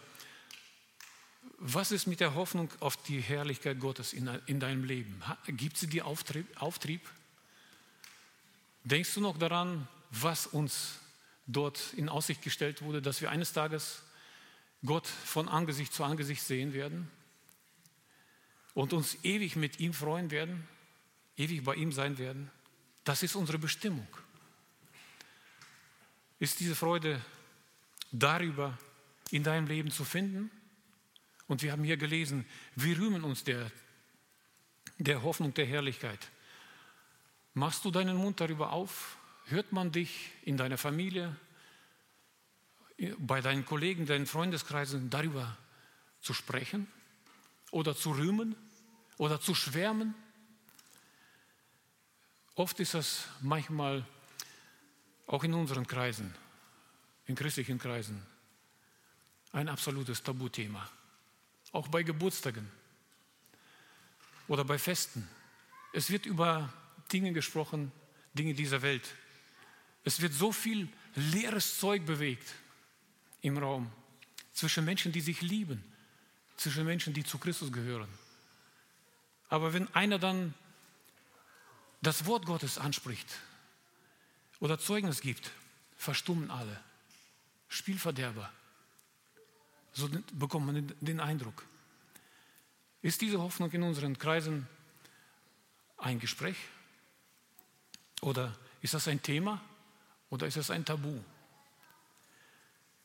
was 1.58 1.92
ist 1.92 2.06
mit 2.06 2.20
der 2.20 2.34
Hoffnung 2.34 2.70
auf 2.80 2.96
die 2.96 3.20
Herrlichkeit 3.20 3.80
Gottes 3.80 4.12
in, 4.12 4.28
in 4.46 4.60
deinem 4.60 4.84
Leben? 4.84 5.22
Gibt 5.46 5.76
sie 5.76 5.86
dir 5.86 6.06
Auftrieb, 6.06 6.46
Auftrieb? 6.60 7.08
Denkst 8.84 9.14
du 9.14 9.20
noch 9.20 9.38
daran, 9.38 9.86
was 10.10 10.46
uns 10.46 10.98
dort 11.46 11.92
in 11.94 12.08
Aussicht 12.08 12.42
gestellt 12.42 12.82
wurde, 12.82 13.02
dass 13.02 13.20
wir 13.20 13.30
eines 13.30 13.52
Tages 13.52 14.02
Gott 14.84 15.06
von 15.06 15.48
Angesicht 15.48 15.92
zu 15.92 16.04
Angesicht 16.04 16.42
sehen 16.42 16.72
werden 16.72 17.10
und 18.74 18.92
uns 18.92 19.16
ewig 19.24 19.56
mit 19.56 19.80
ihm 19.80 19.92
freuen 19.92 20.30
werden, 20.30 20.66
ewig 21.36 21.64
bei 21.64 21.74
ihm 21.74 21.92
sein 21.92 22.18
werden? 22.18 22.50
Das 23.04 23.22
ist 23.22 23.34
unsere 23.34 23.58
Bestimmung 23.58 24.06
ist 26.40 26.58
diese 26.58 26.74
Freude 26.74 27.20
darüber 28.10 28.76
in 29.30 29.44
deinem 29.44 29.68
Leben 29.68 29.90
zu 29.92 30.04
finden. 30.04 30.50
Und 31.46 31.62
wir 31.62 31.70
haben 31.70 31.84
hier 31.84 31.98
gelesen, 31.98 32.46
wir 32.74 32.98
rühmen 32.98 33.22
uns 33.22 33.44
der, 33.44 33.70
der 34.98 35.22
Hoffnung 35.22 35.54
der 35.54 35.66
Herrlichkeit. 35.66 36.30
Machst 37.54 37.84
du 37.84 37.90
deinen 37.90 38.16
Mund 38.16 38.40
darüber 38.40 38.72
auf? 38.72 39.18
Hört 39.46 39.72
man 39.72 39.92
dich 39.92 40.30
in 40.42 40.56
deiner 40.56 40.78
Familie, 40.78 41.36
bei 43.18 43.40
deinen 43.40 43.66
Kollegen, 43.66 44.06
deinen 44.06 44.26
Freundeskreisen 44.26 45.10
darüber 45.10 45.56
zu 46.20 46.32
sprechen 46.32 46.86
oder 47.70 47.96
zu 47.96 48.12
rühmen 48.12 48.56
oder 49.18 49.40
zu 49.40 49.54
schwärmen? 49.54 50.14
Oft 52.54 52.80
ist 52.80 52.94
das 52.94 53.24
manchmal 53.40 54.04
auch 55.26 55.44
in 55.44 55.54
unseren 55.54 55.86
Kreisen, 55.86 56.34
in 57.26 57.34
christlichen 57.34 57.78
Kreisen, 57.78 58.20
ein 59.52 59.68
absolutes 59.68 60.22
Tabuthema. 60.22 60.88
Auch 61.72 61.88
bei 61.88 62.02
Geburtstagen 62.02 62.68
oder 64.48 64.64
bei 64.64 64.78
Festen. 64.78 65.28
Es 65.92 66.10
wird 66.10 66.26
über 66.26 66.72
Dinge 67.12 67.32
gesprochen, 67.32 67.92
Dinge 68.34 68.54
dieser 68.54 68.82
Welt. 68.82 69.14
Es 70.04 70.20
wird 70.20 70.32
so 70.32 70.52
viel 70.52 70.88
leeres 71.14 71.78
Zeug 71.78 72.04
bewegt 72.06 72.54
im 73.42 73.58
Raum 73.58 73.90
zwischen 74.52 74.84
Menschen, 74.84 75.12
die 75.12 75.20
sich 75.20 75.40
lieben, 75.40 75.82
zwischen 76.60 76.84
Menschen, 76.84 77.14
die 77.14 77.24
zu 77.24 77.38
Christus 77.38 77.72
gehören. 77.72 78.08
Aber 79.48 79.72
wenn 79.72 79.92
einer 79.94 80.18
dann 80.18 80.54
das 82.02 82.26
Wort 82.26 82.44
Gottes 82.46 82.78
anspricht 82.78 83.26
oder 84.60 84.78
Zeugnis 84.78 85.22
gibt, 85.22 85.50
verstummen 85.96 86.50
alle. 86.50 86.80
Spielverderber. 87.68 88.52
So 89.92 90.08
bekommt 90.32 90.66
man 90.66 90.94
den 91.00 91.20
Eindruck. 91.20 91.64
Ist 93.02 93.20
diese 93.22 93.40
Hoffnung 93.40 93.70
in 93.70 93.82
unseren 93.82 94.18
Kreisen 94.18 94.68
ein 95.96 96.18
Gespräch? 96.18 96.56
Oder 98.20 98.54
ist 98.82 98.94
das 98.94 99.08
ein 99.08 99.22
Thema? 99.22 99.62
Oder 100.28 100.46
ist 100.46 100.56
es 100.56 100.70
ein 100.70 100.84
Tabu? 100.84 101.20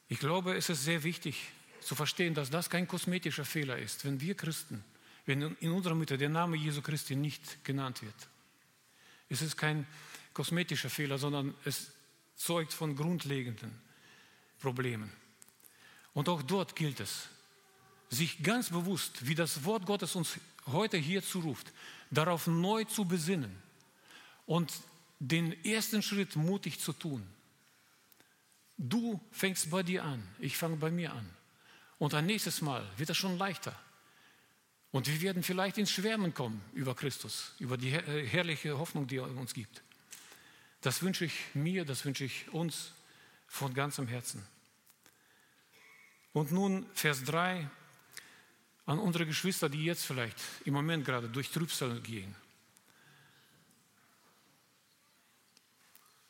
Ich 0.10 0.20
glaube, 0.20 0.56
es 0.56 0.70
ist 0.70 0.84
sehr 0.84 1.04
wichtig 1.04 1.52
zu 1.86 1.93
verstehen, 1.93 2.34
dass 2.34 2.50
das 2.50 2.69
kein 2.69 2.88
kosmetischer 2.88 3.45
Fehler 3.45 3.78
ist, 3.78 4.06
wenn 4.06 4.19
wir 4.19 4.36
Christen, 4.36 4.84
wenn 5.28 5.56
in 5.60 5.71
unserer 5.71 5.93
Mitte 5.93 6.17
der 6.17 6.30
Name 6.30 6.58
Jesu 6.58 6.82
Christi 6.82 7.15
nicht 7.15 7.63
genannt 7.63 8.02
wird. 8.02 8.15
Es 9.30 9.43
ist 9.43 9.56
kein 9.56 9.86
kosmetischer 10.34 10.89
Fehler, 10.89 11.19
sondern 11.19 11.54
es 11.63 11.91
zeugt 12.36 12.74
von 12.74 12.95
grundlegenden 12.95 13.71
Problemen. 14.60 15.12
Und 16.13 16.28
auch 16.28 16.41
dort 16.41 16.76
gilt 16.76 17.00
es, 17.00 17.28
sich 18.10 18.41
ganz 18.41 18.71
bewusst, 18.71 19.28
wie 19.28 19.36
das 19.36 19.63
Wort 19.63 19.86
Gottes 19.86 20.15
uns 20.15 20.39
heute 20.65 20.98
hier 20.98 21.21
zuruft, 21.21 21.71
darauf 22.10 22.48
neu 22.48 22.84
zu 22.86 23.06
besinnen 23.06 23.56
und 24.48 24.74
den 25.19 25.63
ersten 25.63 26.02
Schritt 26.02 26.36
mutig 26.36 26.80
zu 26.80 26.93
tun. 26.93 27.26
Du 28.78 29.21
fängst 29.32 29.69
bei 29.69 29.84
dir 29.84 30.04
an, 30.04 30.28
ich 30.39 30.58
fange 30.58 30.78
bei 30.78 30.89
mir 30.89 31.13
an. 31.13 31.30
Und 31.97 32.13
ein 32.13 32.25
nächstes 32.25 32.62
Mal 32.62 32.86
wird 32.97 33.10
es 33.10 33.17
schon 33.17 33.38
leichter. 33.38 33.77
Und 34.91 35.08
wir 35.08 35.21
werden 35.21 35.43
vielleicht 35.43 35.77
ins 35.77 35.91
Schwärmen 35.91 36.34
kommen 36.34 36.62
über 36.73 36.95
Christus, 36.95 37.53
über 37.60 37.77
die 37.77 37.91
äh, 37.91 38.25
herrliche 38.27 38.77
Hoffnung, 38.77 39.08
die 39.08 39.17
er 39.17 39.29
uns 39.29 39.53
gibt. 39.53 39.84
Das 40.81 41.01
wünsche 41.01 41.25
ich 41.25 41.34
mir, 41.53 41.84
das 41.84 42.05
wünsche 42.05 42.25
ich 42.25 42.47
uns 42.53 42.91
von 43.47 43.73
ganzem 43.73 44.08
Herzen. 44.08 44.45
Und 46.31 46.51
nun 46.51 46.86
Vers 46.93 47.23
3 47.23 47.69
an 48.86 48.99
unsere 48.99 49.25
Geschwister, 49.25 49.69
die 49.69 49.84
jetzt 49.84 50.05
vielleicht 50.05 50.38
im 50.65 50.73
Moment 50.73 51.05
gerade 51.05 51.27
durch 51.27 51.49
Trübsal 51.49 51.99
gehen. 52.01 52.36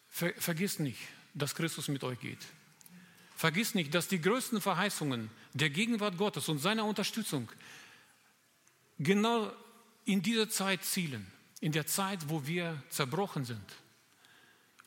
Ver, 0.10 0.34
vergiss 0.38 0.80
nicht, 0.80 1.00
dass 1.34 1.54
Christus 1.54 1.88
mit 1.90 2.04
euch 2.04 2.20
geht. 2.20 2.46
Vergiss 3.36 3.76
nicht, 3.76 3.94
dass 3.94 4.08
die 4.08 4.22
größten 4.22 4.62
Verheißungen 4.62 5.30
der 5.54 5.70
Gegenwart 5.70 6.18
Gottes 6.18 6.48
und 6.48 6.60
seiner 6.60 6.86
Unterstützung 6.86 7.52
genau 8.98 9.52
in 10.06 10.22
diese 10.22 10.48
Zeit 10.48 10.84
zielen, 10.84 11.26
in 11.60 11.72
der 11.72 11.86
Zeit, 11.86 12.30
wo 12.30 12.46
wir 12.48 12.82
zerbrochen 12.90 13.44
sind 13.44 13.76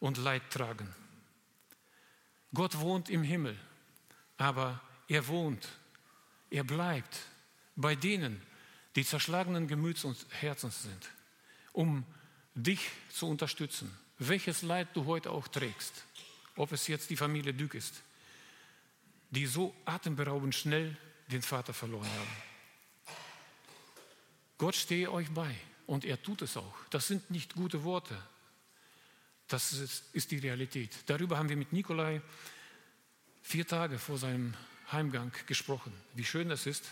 und 0.00 0.16
Leid 0.16 0.50
tragen. 0.50 0.88
Gott 2.54 2.78
wohnt 2.78 3.11
im 3.11 3.22
Himmel, 3.22 3.56
aber 4.38 4.80
er 5.08 5.26
wohnt, 5.28 5.68
er 6.50 6.64
bleibt 6.64 7.18
bei 7.76 7.94
denen, 7.94 8.40
die 8.96 9.04
zerschlagenen 9.04 9.68
Gemüts 9.68 10.04
und 10.04 10.16
Herzens 10.30 10.82
sind, 10.82 11.11
um 11.72 12.04
dich 12.54 12.80
zu 13.12 13.28
unterstützen, 13.28 13.94
welches 14.18 14.62
Leid 14.62 14.88
du 14.94 15.04
heute 15.04 15.30
auch 15.30 15.48
trägst, 15.48 16.04
ob 16.56 16.72
es 16.72 16.87
jetzt 16.87 17.11
die 17.11 17.16
Familie 17.16 17.52
Dück 17.52 17.74
ist, 17.74 18.02
die 19.30 19.46
so 19.46 19.74
atemberaubend 19.84 20.54
schnell 20.54 20.96
den 21.28 21.42
Vater 21.42 21.74
verloren 21.74 22.08
haben. 22.08 22.48
Gott 24.56 24.74
stehe 24.74 25.12
euch 25.12 25.30
bei 25.30 25.54
und 25.86 26.04
er 26.04 26.20
tut 26.22 26.42
es 26.42 26.56
auch. 26.56 26.74
Das 26.90 27.06
sind 27.06 27.30
nicht 27.30 27.54
gute 27.54 27.84
Worte. 27.84 28.20
Das 29.46 29.72
ist, 29.72 30.30
die 30.30 30.38
Realität. 30.38 30.90
Darüber 31.06 31.38
haben 31.38 31.48
wir 31.48 31.56
mit 31.56 31.72
Nikolai 31.72 32.20
vier 33.42 33.66
Tage 33.66 33.98
vor 33.98 34.18
seinem 34.18 34.54
Heimgang 34.92 35.32
gesprochen. 35.46 35.92
Wie 36.14 36.24
schön 36.24 36.50
es 36.50 36.66
ist, 36.66 36.84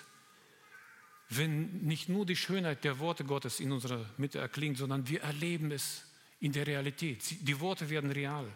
wenn 1.28 1.82
nicht 1.82 2.08
nur 2.08 2.24
die 2.24 2.36
Schönheit 2.36 2.84
der 2.84 2.98
Worte 2.98 3.24
Gottes 3.24 3.60
in 3.60 3.72
unserer 3.72 4.08
Mitte 4.16 4.38
erklingt, 4.38 4.78
sondern 4.78 5.08
wir 5.08 5.22
erleben 5.22 5.70
es 5.70 6.04
in 6.40 6.52
der 6.52 6.66
Realität. 6.66 7.22
Die 7.46 7.60
Worte 7.60 7.90
werden 7.90 8.10
real, 8.10 8.50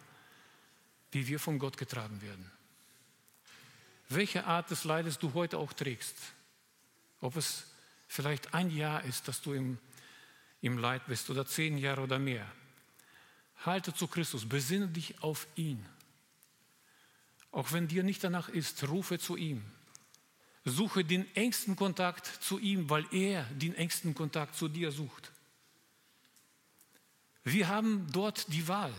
wie 1.11 1.27
wir 1.27 1.39
von 1.39 1.59
Gott 1.59 1.77
getragen 1.77 2.21
werden. 2.21 2.49
Welche 4.13 4.45
Art 4.45 4.69
des 4.69 4.83
Leides 4.83 5.19
du 5.19 5.33
heute 5.33 5.57
auch 5.57 5.71
trägst, 5.71 6.15
ob 7.21 7.37
es 7.37 7.65
vielleicht 8.09 8.53
ein 8.53 8.69
Jahr 8.69 9.05
ist, 9.05 9.29
dass 9.29 9.41
du 9.41 9.53
im, 9.53 9.77
im 10.59 10.77
Leid 10.77 11.05
bist 11.07 11.29
oder 11.29 11.45
zehn 11.45 11.77
Jahre 11.77 12.01
oder 12.01 12.19
mehr. 12.19 12.45
Halte 13.65 13.93
zu 13.93 14.07
Christus, 14.07 14.49
besinne 14.49 14.89
dich 14.89 15.23
auf 15.23 15.47
ihn. 15.55 15.85
Auch 17.51 17.71
wenn 17.71 17.87
dir 17.87 18.03
nicht 18.03 18.21
danach 18.21 18.49
ist, 18.49 18.85
rufe 18.89 19.17
zu 19.17 19.37
ihm. 19.37 19.63
Suche 20.65 21.05
den 21.05 21.33
engsten 21.35 21.77
Kontakt 21.77 22.25
zu 22.25 22.59
ihm, 22.59 22.89
weil 22.89 23.05
er 23.13 23.43
den 23.45 23.73
engsten 23.75 24.13
Kontakt 24.13 24.55
zu 24.55 24.67
dir 24.67 24.91
sucht. 24.91 25.31
Wir 27.45 27.69
haben 27.69 28.07
dort 28.11 28.51
die 28.51 28.67
Wahl. 28.67 28.93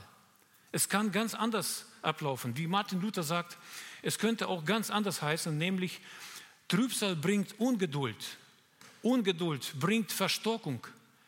Es 0.72 0.88
kann 0.88 1.12
ganz 1.12 1.34
anders 1.34 1.84
ablaufen. 2.00 2.56
Wie 2.56 2.66
Martin 2.66 3.02
Luther 3.02 3.22
sagt, 3.22 3.58
es 4.02 4.18
könnte 4.18 4.48
auch 4.48 4.64
ganz 4.64 4.90
anders 4.90 5.22
heißen, 5.22 5.56
nämlich 5.56 6.00
Trübsal 6.68 7.16
bringt 7.16 7.58
Ungeduld. 7.58 8.36
Ungeduld 9.02 9.74
bringt 9.78 10.12
Verstockung. 10.12 10.86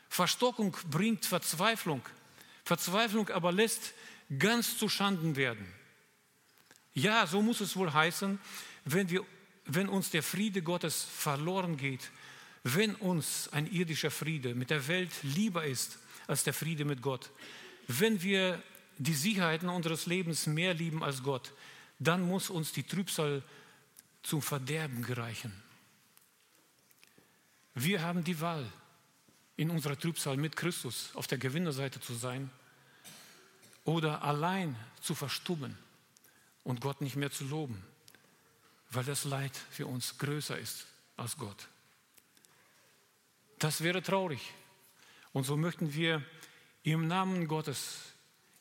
Verstockung 0.08 0.76
bringt 0.90 1.24
Verzweiflung. 1.24 2.02
Verzweiflung 2.64 3.28
aber 3.30 3.52
lässt 3.52 3.94
ganz 4.38 4.78
zu 4.78 4.88
Schanden 4.88 5.36
werden. 5.36 5.66
Ja, 6.94 7.26
so 7.26 7.42
muss 7.42 7.60
es 7.60 7.76
wohl 7.76 7.92
heißen, 7.92 8.38
wenn, 8.84 9.10
wir, 9.10 9.24
wenn 9.66 9.88
uns 9.88 10.10
der 10.10 10.22
Friede 10.22 10.62
Gottes 10.62 11.04
verloren 11.04 11.76
geht, 11.76 12.10
wenn 12.62 12.94
uns 12.94 13.48
ein 13.52 13.70
irdischer 13.70 14.10
Friede 14.10 14.54
mit 14.54 14.70
der 14.70 14.86
Welt 14.88 15.10
lieber 15.22 15.64
ist 15.64 15.98
als 16.26 16.44
der 16.44 16.54
Friede 16.54 16.84
mit 16.84 17.02
Gott, 17.02 17.30
wenn 17.88 18.22
wir 18.22 18.62
die 18.96 19.14
Sicherheiten 19.14 19.68
unseres 19.68 20.06
Lebens 20.06 20.46
mehr 20.46 20.72
lieben 20.72 21.02
als 21.02 21.22
Gott, 21.22 21.52
dann 21.98 22.22
muss 22.22 22.50
uns 22.50 22.72
die 22.72 22.82
Trübsal 22.82 23.42
zum 24.22 24.42
Verderben 24.42 25.02
gereichen. 25.02 25.52
Wir 27.74 28.02
haben 28.02 28.24
die 28.24 28.40
Wahl, 28.40 28.70
in 29.56 29.70
unserer 29.70 29.98
Trübsal 29.98 30.36
mit 30.36 30.56
Christus 30.56 31.10
auf 31.14 31.26
der 31.26 31.38
Gewinnerseite 31.38 32.00
zu 32.00 32.14
sein 32.14 32.50
oder 33.84 34.22
allein 34.22 34.76
zu 35.00 35.14
verstummen 35.14 35.78
und 36.64 36.80
Gott 36.80 37.00
nicht 37.00 37.16
mehr 37.16 37.30
zu 37.30 37.44
loben, 37.44 37.84
weil 38.90 39.04
das 39.04 39.24
Leid 39.24 39.56
für 39.70 39.86
uns 39.86 40.18
größer 40.18 40.58
ist 40.58 40.86
als 41.16 41.36
Gott. 41.36 41.68
Das 43.58 43.82
wäre 43.82 44.02
traurig. 44.02 44.52
Und 45.32 45.44
so 45.44 45.56
möchten 45.56 45.94
wir 45.94 46.22
im 46.82 47.06
Namen 47.06 47.46
Gottes, 47.48 47.98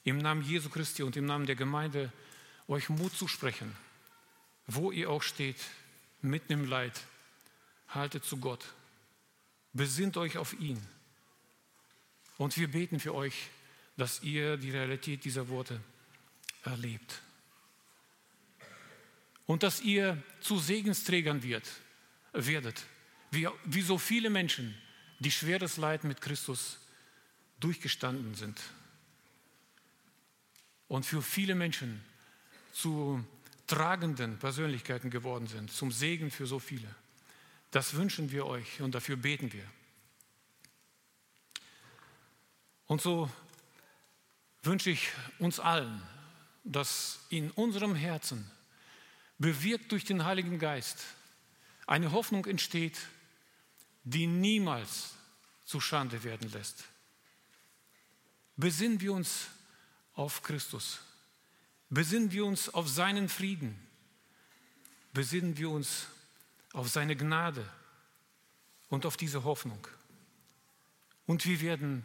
im 0.04 0.17
Namen 0.17 0.43
Jesu 0.43 0.69
Christi 0.69 1.04
und 1.04 1.15
im 1.15 1.26
Namen 1.26 1.46
der 1.46 1.56
Gemeinde 1.56 2.12
euch 2.67 2.89
Mut 2.89 3.15
zusprechen, 3.15 3.76
wo 4.67 4.91
ihr 4.91 5.10
auch 5.10 5.23
steht, 5.23 5.58
mitten 6.21 6.54
im 6.54 6.65
Leid. 6.65 7.02
Haltet 7.89 8.23
zu 8.26 8.38
Gott. 8.38 8.65
Besinnt 9.73 10.17
euch 10.17 10.38
auf 10.38 10.54
ihn. 10.60 10.82
Und 12.38 12.58
wir 12.58 12.69
beten 12.69 12.99
für 12.99 13.13
euch, 13.13 13.49
dass 13.97 14.23
ihr 14.23 14.58
die 14.58 14.71
Realität 14.71 15.26
dieser 15.26 15.49
Worte 15.49 15.80
erlebt. 16.63 17.21
Und 19.45 19.63
dass 19.63 19.82
ihr 19.82 20.21
zu 20.39 20.58
Segensträgern 20.58 21.43
wird, 21.43 21.69
werdet, 22.32 22.86
wie, 23.32 23.47
wie 23.65 23.82
so 23.82 23.97
viele 23.97 24.30
Menschen, 24.30 24.76
die 25.19 25.32
schweres 25.32 25.78
Leid 25.78 26.04
mit 26.04 26.21
Christus 26.21 26.80
durchgestanden 27.60 28.36
sind, 28.36 28.60
und 30.88 31.08
für 31.08 31.23
viele 31.23 31.56
Menschen 31.56 32.04
zu 32.73 33.23
tragenden 33.67 34.38
Persönlichkeiten 34.39 35.09
geworden 35.09 35.47
sind, 35.47 35.71
zum 35.71 35.91
Segen 35.91 36.31
für 36.31 36.45
so 36.45 36.59
viele. 36.59 36.93
Das 37.71 37.93
wünschen 37.93 38.31
wir 38.31 38.45
euch 38.45 38.81
und 38.81 38.93
dafür 38.93 39.15
beten 39.15 39.53
wir. 39.53 39.65
Und 42.88 43.01
so 43.01 43.29
wünsche 44.63 44.89
ich 44.89 45.09
uns 45.39 45.59
allen, 45.59 46.01
dass 46.63 47.19
in 47.29 47.51
unserem 47.51 47.95
Herzen, 47.95 48.49
bewirkt 49.38 49.91
durch 49.91 50.05
den 50.05 50.25
Heiligen 50.25 50.59
Geist, 50.59 51.03
eine 51.88 52.12
Hoffnung 52.12 52.45
entsteht, 52.45 52.97
die 54.03 54.27
niemals 54.27 55.13
zu 55.65 55.79
Schande 55.79 56.23
werden 56.23 56.51
lässt. 56.51 56.83
Besinnen 58.55 59.01
wir 59.01 59.13
uns 59.13 59.47
auf 60.13 60.43
Christus. 60.43 60.99
Besinnen 61.93 62.32
wir 62.32 62.43
uns 62.43 62.69
auf 62.73 62.89
seinen 62.89 63.29
Frieden. 63.29 63.79
Besinnen 65.13 65.58
wir 65.58 65.69
uns 65.69 66.08
auf 66.73 66.89
seine 66.89 67.15
Gnade 67.15 67.69
und 68.89 69.06
auf 69.06 69.15
diese 69.15 69.43
Hoffnung. 69.43 69.88
Und 71.27 71.45
wir 71.45 71.62
werden 71.62 72.03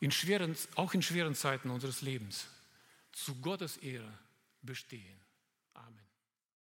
in 0.00 0.10
schweren, 0.10 0.56
auch 0.74 0.94
in 0.94 1.02
schweren 1.02 1.36
Zeiten 1.36 1.70
unseres 1.70 2.02
Lebens 2.02 2.48
zu 3.12 3.36
Gottes 3.36 3.76
Ehre 3.76 4.12
bestehen. 4.62 5.20